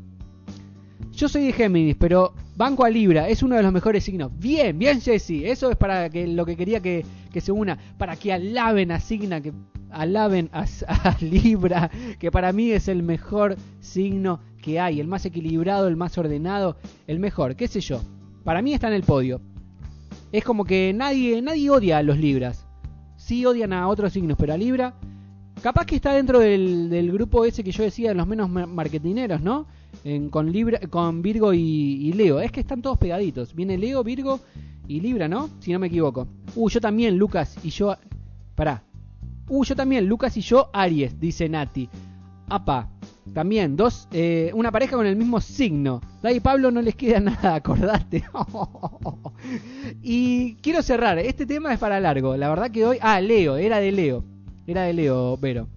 Yo 1.17 1.31
soy 1.31 1.47
de 1.47 1.53
Géminis, 1.53 1.97
pero 1.99 2.35
banco 2.57 2.85
a 2.85 2.91
Libra 2.91 3.27
es 3.27 3.43
uno 3.43 3.57
de 3.57 3.63
los 3.63 3.73
mejores 3.73 4.05
signos. 4.05 4.31
Bien, 4.39 4.79
bien 4.79 5.01
Jesse, 5.01 5.45
eso 5.45 5.71
es 5.71 5.77
para 5.79 6.11
que 6.11 6.27
lo 6.27 6.45
que 6.45 6.59
quería 6.59 6.81
que, 6.81 7.07
se 7.41 7.53
una, 7.53 7.79
para 7.97 8.17
que 8.17 8.35
alaben 8.35 8.93
a 8.93 9.01
Signa, 9.01 9.41
que 9.41 9.55
alaben 9.91 10.51
a, 10.53 10.67
a 10.89 11.17
Libra, 11.23 11.91
que 12.19 12.31
para 12.31 12.53
mí 12.53 12.71
es 12.71 12.89
el 12.89 13.03
mejor 13.03 13.57
signo 13.81 14.41
que 14.61 14.79
hay, 14.79 15.01
el 15.01 15.07
más 15.07 15.25
equilibrado, 15.25 15.89
el 15.89 15.97
más 15.97 16.19
ordenado, 16.19 16.77
el 17.07 17.19
mejor, 17.19 17.57
qué 17.57 17.67
sé 17.67 17.81
yo. 17.81 18.03
Para 18.45 18.61
mí 18.61 18.75
está 18.75 18.89
en 18.89 18.95
el 18.95 19.03
podio. 19.03 19.41
Es 20.33 20.45
como 20.45 20.67
que 20.67 20.93
nadie, 20.95 21.41
nadie 21.41 21.71
odia 21.71 21.97
a 21.97 22.03
los 22.03 22.19
Libras. 22.19 22.67
Sí 23.17 23.47
odian 23.47 23.73
a 23.73 23.89
otros 23.89 24.13
signos, 24.13 24.37
pero 24.39 24.53
a 24.53 24.59
Libra, 24.59 24.93
capaz 25.63 25.87
que 25.87 25.97
está 25.97 26.13
dentro 26.13 26.41
del, 26.41 27.11
grupo 27.11 27.45
ese 27.45 27.65
que 27.65 27.73
yo 27.73 27.83
decía 27.85 28.11
de 28.11 28.15
los 28.15 28.27
menos 28.27 28.51
marketineros, 28.51 29.41
¿no? 29.41 29.67
Con, 30.31 30.53
Libra, 30.53 30.81
con 30.91 31.23
Virgo 31.23 31.53
y, 31.53 32.13
Leo. 32.13 32.41
Es 32.41 32.53
que 32.53 32.61
están 32.61 32.83
todos 32.83 32.99
pegaditos. 32.99 33.55
Viene 33.55 33.79
Leo, 33.79 34.03
Virgo 34.05 34.41
y 34.89 35.01
Libra, 35.01 35.29
¿no? 35.29 35.51
Si 35.61 35.73
no 35.73 35.79
me 35.79 35.89
equivoco. 35.89 36.29
Uh, 36.55 36.69
yo 36.69 36.81
también, 36.81 37.17
Lucas 37.17 37.57
y 37.63 37.71
yo. 37.71 37.97
Pará. 38.55 38.83
Uh, 39.49 39.65
yo 39.65 39.77
también, 39.77 40.07
Lucas 40.07 40.37
y 40.37 40.41
yo, 40.41 40.71
Aries, 40.73 41.19
dice 41.21 41.49
Nati. 41.49 41.89
Apa, 42.49 42.89
también, 43.35 43.77
dos, 43.77 44.09
eh, 44.13 44.51
una 44.55 44.71
pareja 44.71 44.97
con 44.97 45.07
el 45.07 45.17
mismo 45.17 45.41
signo. 45.41 46.01
Dai 46.23 46.37
y 46.37 46.41
Pablo 46.41 46.71
no 46.71 46.81
les 46.81 46.95
queda 46.95 47.21
nada, 47.21 47.57
acordate. 47.57 48.25
y 50.03 50.55
quiero 50.57 50.83
cerrar, 50.83 51.19
este 51.19 51.47
tema 51.47 51.73
es 51.73 51.79
para 51.79 52.01
largo. 52.01 52.37
La 52.37 52.49
verdad 52.49 52.71
que 52.71 52.85
hoy. 52.85 52.99
Ah, 53.01 53.21
Leo, 53.21 53.57
era 53.57 53.79
de 53.79 53.93
Leo. 53.93 54.25
Era 54.67 54.83
de 54.83 54.93
Leo, 54.93 55.37
Vero. 55.37 55.69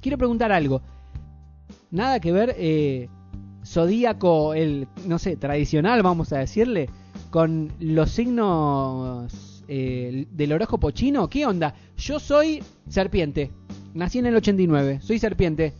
Quiero 0.00 0.18
preguntar 0.18 0.52
algo. 0.52 0.82
Nada 1.90 2.20
que 2.20 2.32
ver, 2.32 2.54
eh, 2.58 3.08
zodíaco, 3.66 4.54
el, 4.54 4.88
no 5.06 5.18
sé, 5.18 5.36
tradicional, 5.36 6.02
vamos 6.02 6.32
a 6.32 6.38
decirle, 6.38 6.88
con 7.30 7.72
los 7.80 8.10
signos 8.10 9.64
eh, 9.68 10.26
del 10.30 10.52
horóscopo 10.52 10.90
chino. 10.92 11.28
¿Qué 11.28 11.44
onda? 11.44 11.74
Yo 11.96 12.20
soy 12.20 12.62
serpiente. 12.88 13.50
Nací 13.94 14.18
en 14.18 14.26
el 14.26 14.36
89, 14.36 15.00
soy 15.02 15.18
serpiente. 15.18 15.72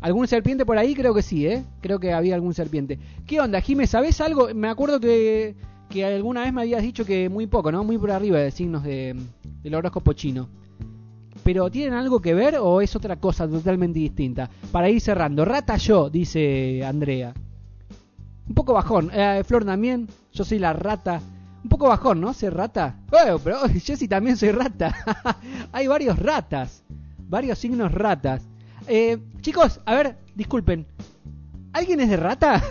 ¿Algún 0.00 0.26
serpiente 0.26 0.66
por 0.66 0.76
ahí? 0.76 0.94
Creo 0.94 1.14
que 1.14 1.22
sí, 1.22 1.46
¿eh? 1.46 1.64
Creo 1.80 1.98
que 1.98 2.12
había 2.12 2.34
algún 2.34 2.52
serpiente. 2.52 2.98
¿Qué 3.26 3.40
onda, 3.40 3.60
Jimé? 3.60 3.86
¿Sabes 3.86 4.20
algo? 4.20 4.52
Me 4.54 4.68
acuerdo 4.68 5.00
que, 5.00 5.54
que 5.88 6.04
alguna 6.04 6.42
vez 6.42 6.52
me 6.52 6.62
habías 6.62 6.82
dicho 6.82 7.06
que 7.06 7.28
muy 7.28 7.46
poco, 7.46 7.72
¿no? 7.72 7.84
Muy 7.84 7.96
por 7.96 8.10
arriba 8.10 8.38
de 8.38 8.50
signos 8.50 8.82
de, 8.82 9.16
del 9.62 9.74
horóscopo 9.74 10.12
chino. 10.12 10.48
¿Pero 11.44 11.70
tienen 11.70 11.92
algo 11.92 12.20
que 12.20 12.32
ver 12.32 12.56
o 12.58 12.80
es 12.80 12.96
otra 12.96 13.16
cosa 13.16 13.46
totalmente 13.46 13.98
distinta? 13.98 14.48
Para 14.72 14.88
ir 14.88 15.00
cerrando. 15.00 15.44
Rata 15.44 15.76
yo, 15.76 16.08
dice 16.08 16.82
Andrea. 16.84 17.34
Un 18.48 18.54
poco 18.54 18.72
bajón. 18.72 19.10
Eh, 19.12 19.42
Flor 19.44 19.64
también. 19.64 20.08
Yo 20.32 20.44
soy 20.44 20.58
la 20.58 20.72
rata. 20.72 21.20
Un 21.62 21.68
poco 21.68 21.88
bajón, 21.88 22.20
¿no? 22.20 22.32
Ser 22.32 22.54
rata. 22.54 22.96
Pero 23.10 23.68
sí 23.80 24.08
también 24.08 24.38
soy 24.38 24.52
rata. 24.52 24.94
Hay 25.72 25.86
varios 25.86 26.18
ratas. 26.18 26.82
Varios 27.28 27.58
signos 27.58 27.92
ratas. 27.92 28.42
Eh, 28.86 29.18
chicos, 29.40 29.80
a 29.84 29.94
ver, 29.94 30.16
disculpen. 30.34 30.86
¿Alguien 31.74 32.00
es 32.00 32.08
de 32.08 32.16
rata? 32.16 32.62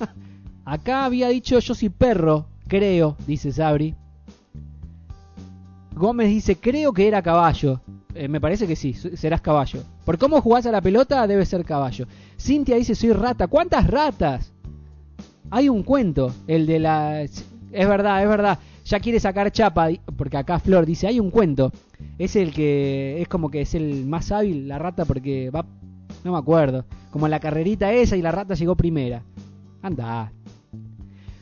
Acá 0.64 1.04
había 1.04 1.28
dicho 1.28 1.58
yo 1.58 1.74
soy 1.74 1.88
perro, 1.88 2.46
creo, 2.66 3.16
dice 3.26 3.52
Sabri. 3.52 3.94
Gómez 5.94 6.28
dice, 6.28 6.56
creo 6.56 6.92
que 6.92 7.08
era 7.08 7.22
caballo. 7.22 7.80
Eh, 8.18 8.28
me 8.28 8.40
parece 8.40 8.66
que 8.66 8.76
sí, 8.76 8.94
serás 8.94 9.40
caballo. 9.40 9.82
Por 10.04 10.18
cómo 10.18 10.40
jugás 10.40 10.66
a 10.66 10.72
la 10.72 10.80
pelota, 10.80 11.26
debe 11.26 11.46
ser 11.46 11.64
caballo. 11.64 12.06
Cintia 12.38 12.76
dice, 12.76 12.94
soy 12.94 13.12
rata. 13.12 13.46
¿Cuántas 13.46 13.86
ratas? 13.86 14.52
Hay 15.50 15.68
un 15.68 15.82
cuento, 15.82 16.34
el 16.46 16.66
de 16.66 16.78
la... 16.80 17.22
Es 17.22 17.42
verdad, 17.72 18.22
es 18.22 18.28
verdad. 18.28 18.58
Ya 18.84 19.00
quiere 19.00 19.20
sacar 19.20 19.52
chapa, 19.52 19.88
porque 20.16 20.36
acá 20.36 20.58
Flor 20.58 20.84
dice, 20.84 21.06
hay 21.06 21.20
un 21.20 21.30
cuento 21.30 21.70
es 22.18 22.36
el 22.36 22.52
que 22.52 23.20
es 23.20 23.28
como 23.28 23.50
que 23.50 23.62
es 23.62 23.74
el 23.74 24.04
más 24.06 24.32
hábil, 24.32 24.68
la 24.68 24.78
rata, 24.78 25.04
porque 25.04 25.50
va, 25.50 25.64
no 26.24 26.32
me 26.32 26.38
acuerdo, 26.38 26.84
como 27.10 27.28
la 27.28 27.40
carrerita 27.40 27.92
esa 27.92 28.16
y 28.16 28.22
la 28.22 28.32
rata 28.32 28.54
llegó 28.54 28.76
primera. 28.76 29.22
Anda. 29.82 30.32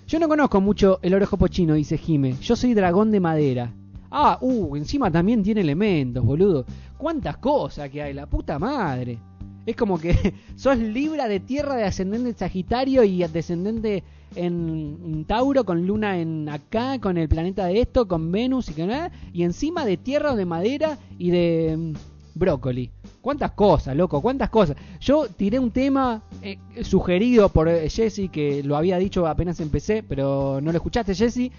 Yo 0.06 0.20
no 0.20 0.28
conozco 0.28 0.60
mucho 0.60 0.98
el 1.02 1.14
orejo 1.14 1.36
chino, 1.48 1.74
dice 1.74 1.98
Jime. 1.98 2.34
Yo 2.40 2.54
soy 2.54 2.74
dragón 2.74 3.10
de 3.10 3.20
madera. 3.20 3.72
Ah, 4.18 4.38
uh, 4.40 4.76
encima 4.76 5.10
también 5.10 5.42
tiene 5.42 5.60
elementos, 5.60 6.24
boludo. 6.24 6.64
¿Cuántas 6.96 7.36
cosas 7.36 7.90
que 7.90 8.00
hay? 8.00 8.14
La 8.14 8.24
puta 8.24 8.58
madre. 8.58 9.18
Es 9.66 9.76
como 9.76 10.00
que 10.00 10.32
sos 10.56 10.78
libra 10.78 11.28
de 11.28 11.38
tierra 11.38 11.76
de 11.76 11.84
ascendente 11.84 12.32
Sagitario 12.32 13.04
y 13.04 13.22
descendente 13.24 14.04
en 14.34 15.26
Tauro, 15.26 15.64
con 15.64 15.86
Luna 15.86 16.18
en 16.18 16.48
acá, 16.48 16.98
con 16.98 17.18
el 17.18 17.28
planeta 17.28 17.66
de 17.66 17.82
esto, 17.82 18.08
con 18.08 18.32
Venus 18.32 18.70
y 18.70 18.72
que 18.72 18.86
nada, 18.86 19.12
y 19.34 19.42
encima 19.42 19.84
de 19.84 19.98
tierra 19.98 20.34
de 20.34 20.46
madera 20.46 20.98
y 21.18 21.30
de 21.30 21.76
mm, 21.76 21.92
brócoli. 22.36 22.90
¿Cuántas 23.20 23.50
cosas, 23.50 23.94
loco? 23.94 24.22
¿Cuántas 24.22 24.48
cosas? 24.48 24.78
Yo 24.98 25.26
tiré 25.28 25.58
un 25.58 25.72
tema 25.72 26.22
eh, 26.40 26.56
sugerido 26.84 27.50
por 27.50 27.68
eh, 27.68 27.90
Jesse, 27.90 28.30
que 28.32 28.62
lo 28.62 28.78
había 28.78 28.96
dicho 28.96 29.26
apenas 29.26 29.60
empecé, 29.60 30.02
pero 30.02 30.58
no 30.62 30.72
lo 30.72 30.78
escuchaste, 30.78 31.14
Jesse. 31.14 31.50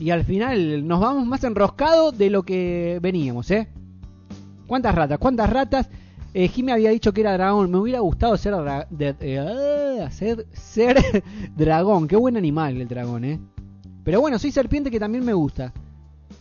Y 0.00 0.10
al 0.10 0.24
final 0.24 0.86
nos 0.86 1.00
vamos 1.00 1.26
más 1.26 1.44
enroscados 1.44 2.16
de 2.18 2.30
lo 2.30 2.42
que 2.42 2.98
veníamos, 3.00 3.50
¿eh? 3.50 3.68
¿Cuántas 4.66 4.94
ratas? 4.94 5.18
¿Cuántas 5.18 5.50
ratas? 5.50 5.88
Eh, 6.32 6.48
Jimmy 6.48 6.72
había 6.72 6.90
dicho 6.90 7.12
que 7.12 7.20
era 7.20 7.34
dragón. 7.34 7.70
Me 7.70 7.78
hubiera 7.78 8.00
gustado 8.00 8.36
ser, 8.36 8.54
eh, 8.98 10.00
ah, 10.02 10.10
ser 10.10 10.96
dragón. 11.56 12.08
Qué 12.08 12.16
buen 12.16 12.36
animal 12.36 12.80
el 12.80 12.88
dragón, 12.88 13.24
¿eh? 13.24 13.40
Pero 14.02 14.20
bueno, 14.20 14.38
soy 14.38 14.50
serpiente 14.50 14.90
que 14.90 14.98
también 14.98 15.24
me 15.24 15.32
gusta. 15.32 15.72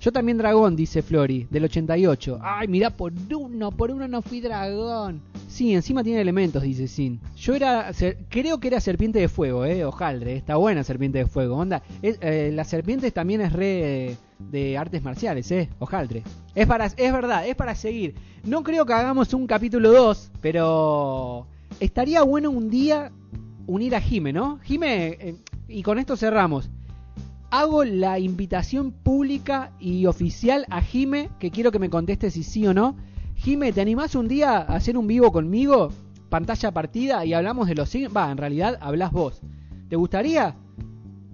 Yo 0.04 0.12
también 0.12 0.38
dragón, 0.38 0.76
dice 0.76 1.02
Flori, 1.02 1.48
del 1.50 1.63
88. 1.63 2.39
Ay, 2.42 2.68
mira, 2.68 2.89
por 2.89 3.13
uno, 3.34 3.72
por 3.72 3.89
uno 3.89 4.06
no 4.06 4.22
fui 4.22 4.42
dragón. 4.42 5.22
Sí, 5.48 5.74
encima 5.74 6.04
tiene 6.04 6.20
elementos, 6.20 6.62
dice 6.62 6.89
Sin. 6.89 7.22
Yo 7.38 7.56
era, 7.56 7.89
creo 8.28 8.60
que 8.60 8.68
era 8.68 8.82
serpiente 8.82 9.20
de 9.20 9.30
fuego, 9.30 9.63
eh, 9.63 9.86
ojaldre. 9.86 10.36
Está 10.36 10.58
buena 10.58 10.84
serpiente 10.84 11.20
de 11.20 11.26
fuego. 11.26 11.56
Onda, 11.56 11.84
eh, 12.02 12.52
las 12.54 12.68
serpientes 12.68 13.13
también 13.13 13.39
es 13.39 13.54
re 13.54 14.18
de 14.39 14.78
artes 14.78 15.02
marciales, 15.04 15.50
eh, 15.54 15.70
ojaldre. 15.80 16.24
Es 16.54 16.68
para, 16.68 16.88
es 16.88 17.13
verdad, 17.13 17.48
es 17.48 17.56
para 17.56 17.74
seguir. 17.74 18.13
No 18.44 18.62
creo 18.62 18.86
que 18.86 18.92
hagamos 18.92 19.34
un 19.34 19.48
capítulo 19.48 19.94
2, 19.94 20.32
pero 20.42 21.48
estaría 21.80 22.24
bueno 22.24 22.52
un 22.52 22.70
día 22.70 23.13
unir 23.68 23.96
a 23.96 24.02
Jime, 24.02 24.34
¿no? 24.34 24.60
Jime, 24.63 25.18
eh, 25.18 25.36
y 25.70 25.82
con 25.82 25.98
esto 25.98 26.18
cerramos 26.18 26.70
hago 27.54 27.84
la 27.84 28.18
invitación 28.18 28.92
pública 28.92 29.74
y 29.80 30.08
oficial 30.08 30.66
a 30.72 30.82
Jime, 30.82 31.30
que 31.38 31.52
quiero 31.52 31.72
que 31.72 31.78
me 31.78 31.92
conteste 31.92 32.32
si 32.32 32.42
sí 32.42 32.66
o 32.66 32.74
no. 32.74 32.96
Jime, 33.36 33.72
¿te 33.72 33.80
animás 33.80 34.16
un 34.16 34.28
día 34.28 34.58
a 34.58 34.76
hacer 34.76 34.98
un 34.98 35.06
vivo 35.06 35.32
conmigo? 35.32 35.92
Pantalla 36.30 36.72
partida 36.72 37.24
y 37.26 37.36
hablamos 37.36 37.68
de 37.68 37.76
los 37.76 37.89
signos. 37.89 38.12
Va, 38.18 38.32
en 38.32 38.39
realidad 38.39 38.80
hablas 38.82 39.12
vos. 39.12 39.39
¿Te 39.88 39.96
gustaría? 39.96 40.56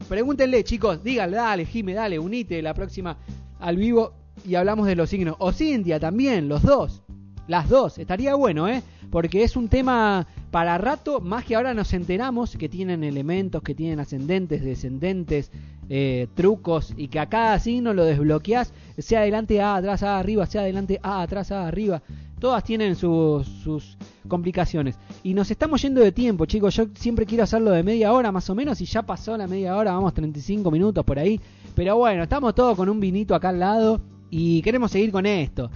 Pregúntenle, 0.09 0.65
chicos, 0.65 1.01
díganle, 1.01 1.37
dale, 1.37 1.65
Jime, 1.65 1.93
dale, 1.93 2.19
unite 2.19 2.61
la 2.61 2.73
próxima 2.73 3.17
al 3.57 3.77
vivo 3.77 4.11
y 4.45 4.55
hablamos 4.55 4.87
de 4.87 4.97
los 4.97 5.09
signos. 5.09 5.37
O 5.39 5.53
Cintia 5.53 6.01
también, 6.01 6.49
los 6.49 6.63
dos. 6.63 7.01
Las 7.47 7.69
dos, 7.69 7.97
estaría 7.97 8.35
bueno, 8.35 8.67
¿eh? 8.67 8.83
Porque 9.09 9.43
es 9.43 9.55
un 9.55 9.69
tema 9.69 10.27
para 10.51 10.77
rato, 10.77 11.21
más 11.21 11.45
que 11.45 11.55
ahora 11.55 11.73
nos 11.73 11.93
enteramos 11.93 12.57
que 12.57 12.67
tienen 12.67 13.05
elementos, 13.05 13.63
que 13.63 13.73
tienen 13.73 14.01
ascendentes, 14.01 14.63
descendentes, 14.63 15.49
eh, 15.89 16.27
trucos 16.35 16.93
y 16.95 17.07
que 17.07 17.19
a 17.19 17.27
cada 17.27 17.57
signo 17.59 17.93
lo 17.93 18.05
desbloqueas, 18.05 18.73
sea 18.97 19.21
adelante 19.21 19.59
A, 19.61 19.75
atrás 19.75 20.03
A, 20.03 20.19
arriba, 20.19 20.45
sea 20.45 20.61
adelante 20.61 20.99
A, 21.01 21.21
atrás 21.21 21.51
A, 21.51 21.67
arriba. 21.67 22.01
Todas 22.39 22.63
tienen 22.63 22.95
sus, 22.95 23.47
sus 23.47 23.97
complicaciones. 24.27 24.97
Y 25.23 25.33
nos 25.33 25.51
estamos 25.51 25.81
yendo 25.81 25.99
de 25.99 26.11
tiempo, 26.11 26.45
chicos. 26.45 26.75
Yo 26.75 26.85
siempre 26.93 27.25
quiero 27.25 27.43
hacerlo 27.43 27.71
de 27.71 27.83
media 27.83 28.13
hora 28.13 28.31
más 28.31 28.49
o 28.49 28.55
menos 28.55 28.79
y 28.79 28.85
ya 28.85 29.01
pasó 29.01 29.35
la 29.35 29.47
media 29.47 29.75
hora, 29.75 29.93
vamos 29.93 30.13
35 30.13 30.71
minutos 30.71 31.03
por 31.03 31.19
ahí. 31.19 31.41
Pero 31.75 31.97
bueno, 31.97 32.23
estamos 32.23 32.55
todos 32.55 32.77
con 32.77 32.87
un 32.87 32.99
vinito 32.99 33.35
acá 33.35 33.49
al 33.49 33.59
lado 33.59 33.99
y 34.29 34.61
queremos 34.61 34.91
seguir 34.91 35.11
con 35.11 35.25
esto. 35.25 35.69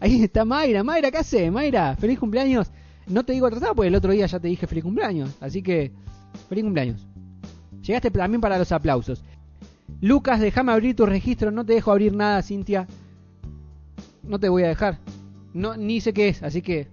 Ahí 0.00 0.22
está 0.22 0.44
Mayra. 0.44 0.82
Mayra, 0.82 1.10
¿qué 1.10 1.18
hace? 1.18 1.50
Mayra, 1.50 1.96
feliz 1.96 2.18
cumpleaños. 2.18 2.70
No 3.06 3.24
te 3.24 3.32
digo 3.32 3.46
atrasado 3.46 3.74
porque 3.74 3.88
el 3.88 3.94
otro 3.94 4.12
día 4.12 4.26
ya 4.26 4.38
te 4.38 4.48
dije 4.48 4.66
feliz 4.66 4.84
cumpleaños. 4.84 5.30
Así 5.40 5.62
que, 5.62 5.92
feliz 6.48 6.64
cumpleaños. 6.64 7.06
Llegaste 7.82 8.10
también 8.10 8.40
para 8.40 8.58
los 8.58 8.70
aplausos. 8.72 9.22
Lucas, 10.00 10.40
déjame 10.40 10.72
abrir 10.72 10.94
tu 10.94 11.06
registro. 11.06 11.50
No 11.50 11.64
te 11.64 11.74
dejo 11.74 11.90
abrir 11.90 12.14
nada, 12.14 12.42
Cintia. 12.42 12.86
No 14.22 14.38
te 14.38 14.48
voy 14.48 14.62
a 14.62 14.68
dejar. 14.68 14.98
No, 15.54 15.76
ni 15.76 16.00
sé 16.00 16.12
qué 16.12 16.28
es, 16.28 16.42
así 16.42 16.62
que 16.62 16.88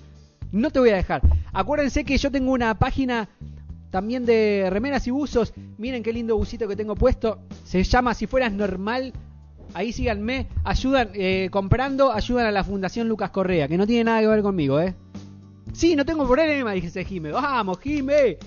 no 0.52 0.70
te 0.70 0.78
voy 0.78 0.90
a 0.90 0.96
dejar. 0.96 1.22
Acuérdense 1.52 2.04
que 2.04 2.18
yo 2.18 2.30
tengo 2.30 2.52
una 2.52 2.78
página 2.78 3.28
también 3.90 4.26
de 4.26 4.68
remeras 4.70 5.06
y 5.06 5.10
buzos. 5.10 5.52
Miren 5.78 6.02
qué 6.02 6.12
lindo 6.12 6.36
busito 6.36 6.68
que 6.68 6.76
tengo 6.76 6.94
puesto. 6.94 7.38
Se 7.64 7.82
llama 7.82 8.14
Si 8.14 8.26
fueras 8.26 8.52
normal. 8.52 9.12
Ahí 9.72 9.92
síganme. 9.92 10.48
Ayudan, 10.64 11.10
eh, 11.14 11.48
comprando, 11.50 12.12
ayudan 12.12 12.46
a 12.46 12.50
la 12.50 12.64
Fundación 12.64 13.08
Lucas 13.08 13.30
Correa, 13.30 13.68
que 13.68 13.78
no 13.78 13.86
tiene 13.86 14.04
nada 14.04 14.20
que 14.20 14.26
ver 14.26 14.42
conmigo, 14.42 14.80
¿eh? 14.80 14.94
Sí, 15.72 15.94
no 15.94 16.04
tengo 16.04 16.26
problema, 16.26 16.72
dije 16.72 17.04
Jime. 17.04 17.30
Vamos, 17.30 17.78
Jime. 17.80 18.38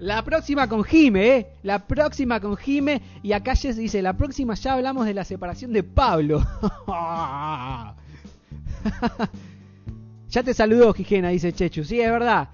La 0.00 0.24
próxima 0.24 0.66
con 0.66 0.82
Jime, 0.82 1.36
¿eh? 1.36 1.46
La 1.62 1.86
próxima 1.86 2.40
con 2.40 2.56
Jime. 2.56 3.02
Y 3.22 3.32
acá 3.32 3.54
se 3.54 3.74
dice, 3.74 4.00
la 4.00 4.16
próxima 4.16 4.54
ya 4.54 4.72
hablamos 4.72 5.04
de 5.04 5.12
la 5.12 5.24
separación 5.24 5.74
de 5.74 5.82
Pablo. 5.82 6.42
ya 10.30 10.42
te 10.42 10.54
saludó, 10.54 10.94
Gijena, 10.94 11.28
dice 11.28 11.52
Chechu. 11.52 11.84
Sí, 11.84 12.00
es 12.00 12.10
verdad. 12.10 12.48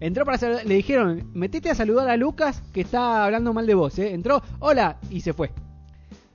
Entró 0.00 0.24
para 0.24 0.38
saludar, 0.38 0.64
le 0.64 0.74
dijeron, 0.74 1.30
metete 1.34 1.68
a 1.68 1.74
saludar 1.74 2.08
a 2.08 2.16
Lucas 2.16 2.62
que 2.72 2.80
está 2.80 3.26
hablando 3.26 3.52
mal 3.52 3.66
de 3.66 3.74
vos, 3.74 3.98
¿eh? 3.98 4.14
Entró, 4.14 4.42
hola, 4.60 4.96
y 5.10 5.20
se 5.20 5.34
fue. 5.34 5.50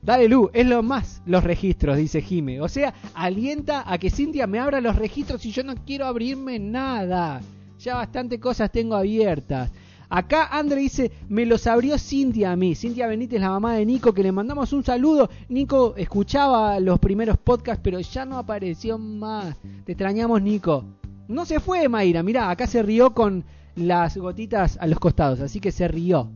Dale, 0.03 0.27
Lu, 0.29 0.51
es 0.53 0.67
lo 0.67 0.83
más 0.83 1.23
los 1.25 1.43
registros, 1.43 1.97
dice 1.97 2.21
Jime. 2.21 2.61
O 2.61 2.67
sea, 2.67 2.93
alienta 3.15 3.83
a 3.91 3.97
que 3.97 4.11
Cintia 4.11 4.45
me 4.45 4.59
abra 4.59 4.79
los 4.79 4.95
registros 4.95 5.43
y 5.43 5.51
yo 5.51 5.63
no 5.63 5.73
quiero 5.73 6.05
abrirme 6.05 6.59
nada. 6.59 7.41
Ya 7.79 7.95
bastante 7.95 8.39
cosas 8.39 8.71
tengo 8.71 8.95
abiertas. 8.95 9.71
Acá 10.13 10.49
André 10.51 10.81
dice, 10.81 11.09
me 11.29 11.45
los 11.45 11.67
abrió 11.67 11.97
Cintia 11.97 12.51
a 12.51 12.57
mí. 12.57 12.75
Cintia 12.75 13.07
Benítez, 13.07 13.39
la 13.39 13.49
mamá 13.49 13.75
de 13.75 13.85
Nico, 13.85 14.11
que 14.13 14.23
le 14.23 14.33
mandamos 14.33 14.73
un 14.73 14.83
saludo. 14.83 15.29
Nico 15.47 15.93
escuchaba 15.95 16.77
los 16.81 16.99
primeros 16.99 17.37
podcasts, 17.37 17.79
pero 17.81 17.97
ya 18.01 18.25
no 18.25 18.37
apareció 18.37 18.97
más. 18.97 19.55
Te 19.85 19.93
extrañamos, 19.93 20.41
Nico. 20.41 20.83
No 21.29 21.45
se 21.45 21.61
fue, 21.61 21.87
Mayra. 21.87 22.23
Mirá, 22.23 22.49
acá 22.49 22.67
se 22.67 22.83
rió 22.83 23.13
con 23.13 23.45
las 23.75 24.17
gotitas 24.17 24.77
a 24.81 24.85
los 24.85 24.99
costados, 24.99 25.39
así 25.39 25.61
que 25.61 25.71
se 25.71 25.87
rió. 25.87 26.29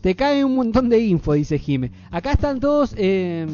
Te 0.00 0.14
cae 0.16 0.42
un 0.42 0.54
montón 0.54 0.88
de 0.88 0.98
info, 0.98 1.34
dice 1.34 1.58
Jime. 1.58 1.92
Acá 2.10 2.32
están 2.32 2.60
todos 2.60 2.94
eh, 2.96 3.46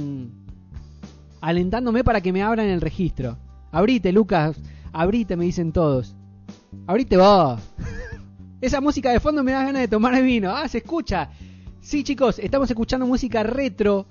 alentándome 1.40 2.04
para 2.04 2.20
que 2.20 2.32
me 2.32 2.44
abran 2.44 2.68
el 2.68 2.80
registro. 2.80 3.38
Abrite, 3.72 4.12
Lucas. 4.12 4.56
Abrite, 4.92 5.34
me 5.34 5.46
dicen 5.46 5.72
todos. 5.72 6.14
Abrite 6.86 7.16
vos. 7.16 7.60
Esa 8.64 8.80
música 8.80 9.12
de 9.12 9.20
fondo 9.20 9.44
me 9.44 9.52
da 9.52 9.62
ganas 9.62 9.82
de 9.82 9.88
tomar 9.88 10.22
vino. 10.22 10.56
Ah, 10.56 10.66
se 10.68 10.78
escucha. 10.78 11.28
Sí, 11.82 12.02
chicos, 12.02 12.38
estamos 12.38 12.70
escuchando 12.70 13.06
música 13.06 13.42
retro. 13.42 14.06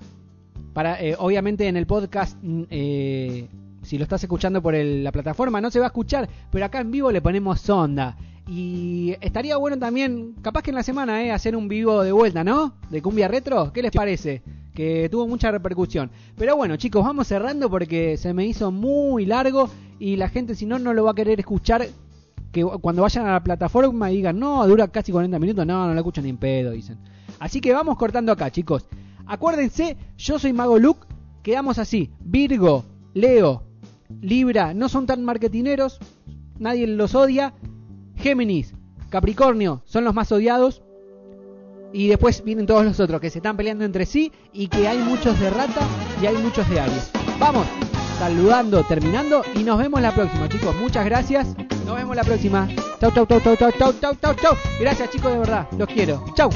Para, 0.73 1.01
eh, 1.01 1.15
obviamente 1.17 1.67
en 1.67 1.75
el 1.75 1.87
podcast, 1.87 2.37
mm, 2.39 2.63
eh, 2.69 3.47
si 3.81 3.97
lo 3.97 4.03
estás 4.03 4.21
escuchando 4.21 4.61
por 4.61 4.75
la 4.75 5.11
plataforma, 5.11 5.59
no 5.59 5.71
se 5.71 5.79
va 5.79 5.85
a 5.85 5.87
escuchar, 5.87 6.29
pero 6.51 6.65
acá 6.65 6.81
en 6.81 6.91
vivo 6.91 7.11
le 7.11 7.19
ponemos 7.19 7.61
sonda. 7.61 8.15
Y 8.47 9.15
estaría 9.21 9.57
bueno 9.57 9.79
también, 9.79 10.35
capaz 10.43 10.61
que 10.61 10.69
en 10.69 10.75
la 10.75 10.83
semana, 10.83 11.23
eh, 11.23 11.31
hacer 11.31 11.55
un 11.55 11.67
vivo 11.67 12.03
de 12.03 12.11
vuelta, 12.11 12.43
¿no? 12.43 12.75
De 12.91 13.01
cumbia 13.01 13.27
retro, 13.27 13.73
¿qué 13.73 13.81
les 13.81 13.91
parece? 13.91 14.43
Que 14.75 15.09
tuvo 15.09 15.27
mucha 15.27 15.49
repercusión. 15.49 16.11
Pero 16.37 16.55
bueno, 16.55 16.75
chicos, 16.75 17.03
vamos 17.03 17.25
cerrando 17.25 17.71
porque 17.71 18.17
se 18.17 18.35
me 18.35 18.45
hizo 18.45 18.71
muy 18.71 19.25
largo 19.25 19.67
y 19.97 20.15
la 20.15 20.29
gente, 20.29 20.53
si 20.53 20.67
no, 20.67 20.77
no 20.77 20.93
lo 20.93 21.05
va 21.05 21.11
a 21.11 21.15
querer 21.15 21.39
escuchar. 21.39 21.87
Que 22.53 22.63
cuando 22.63 23.01
vayan 23.01 23.25
a 23.25 23.33
la 23.33 23.43
plataforma 23.43 24.07
digan, 24.07 24.39
no, 24.39 24.65
dura 24.65 24.87
casi 24.87 25.11
40 25.11 25.37
minutos, 25.39 25.65
no, 25.65 25.87
no 25.87 25.93
lo 25.93 25.99
escuchan 25.99 26.23
ni 26.23 26.29
en 26.29 26.37
pedo, 26.37 26.71
dicen. 26.71 26.97
Así 27.39 27.59
que 27.59 27.73
vamos 27.73 27.97
cortando 27.97 28.31
acá, 28.31 28.49
chicos. 28.49 28.87
Acuérdense, 29.25 29.97
yo 30.17 30.39
soy 30.39 30.53
Mago 30.53 30.79
Luke, 30.79 31.05
quedamos 31.41 31.79
así: 31.79 32.11
Virgo, 32.21 32.85
Leo, 33.13 33.63
Libra, 34.21 34.73
no 34.73 34.87
son 34.87 35.05
tan 35.05 35.25
marketineros, 35.25 35.99
nadie 36.59 36.87
los 36.87 37.15
odia 37.15 37.53
Géminis, 38.15 38.73
Capricornio 39.09 39.81
son 39.85 40.03
los 40.03 40.13
más 40.13 40.31
odiados. 40.31 40.81
Y 41.91 42.07
después 42.07 42.43
vienen 42.43 42.65
todos 42.65 42.85
los 42.85 42.99
otros 42.99 43.21
que 43.21 43.29
se 43.29 43.37
están 43.37 43.55
peleando 43.55 43.85
entre 43.85 44.07
sí 44.07 44.31
y 44.51 44.67
que 44.67 44.87
hay 44.87 44.97
muchos 44.97 45.39
de 45.39 45.51
rata 45.51 45.81
y 46.21 46.25
hay 46.25 46.35
muchos 46.37 46.67
de 46.69 46.79
Aries. 46.79 47.11
Vamos, 47.39 47.67
saludando, 48.17 48.83
terminando 48.83 49.43
y 49.53 49.63
nos 49.63 49.77
vemos 49.77 50.01
la 50.01 50.15
próxima, 50.15 50.49
chicos. 50.49 50.75
Muchas 50.77 51.05
gracias. 51.05 51.55
Nos 51.85 51.95
vemos 51.95 52.15
la 52.15 52.23
próxima. 52.23 52.67
Chau, 52.99 53.11
chau, 53.11 53.25
chau, 53.25 53.39
chau, 53.41 53.55
chau, 53.57 53.71
chau, 53.71 53.93
chau, 53.99 54.15
chau. 54.15 54.35
chau. 54.35 54.53
Gracias, 54.79 55.09
chicos, 55.09 55.31
de 55.31 55.39
verdad. 55.39 55.67
Los 55.77 55.87
quiero. 55.87 56.23
Chau. 56.35 56.49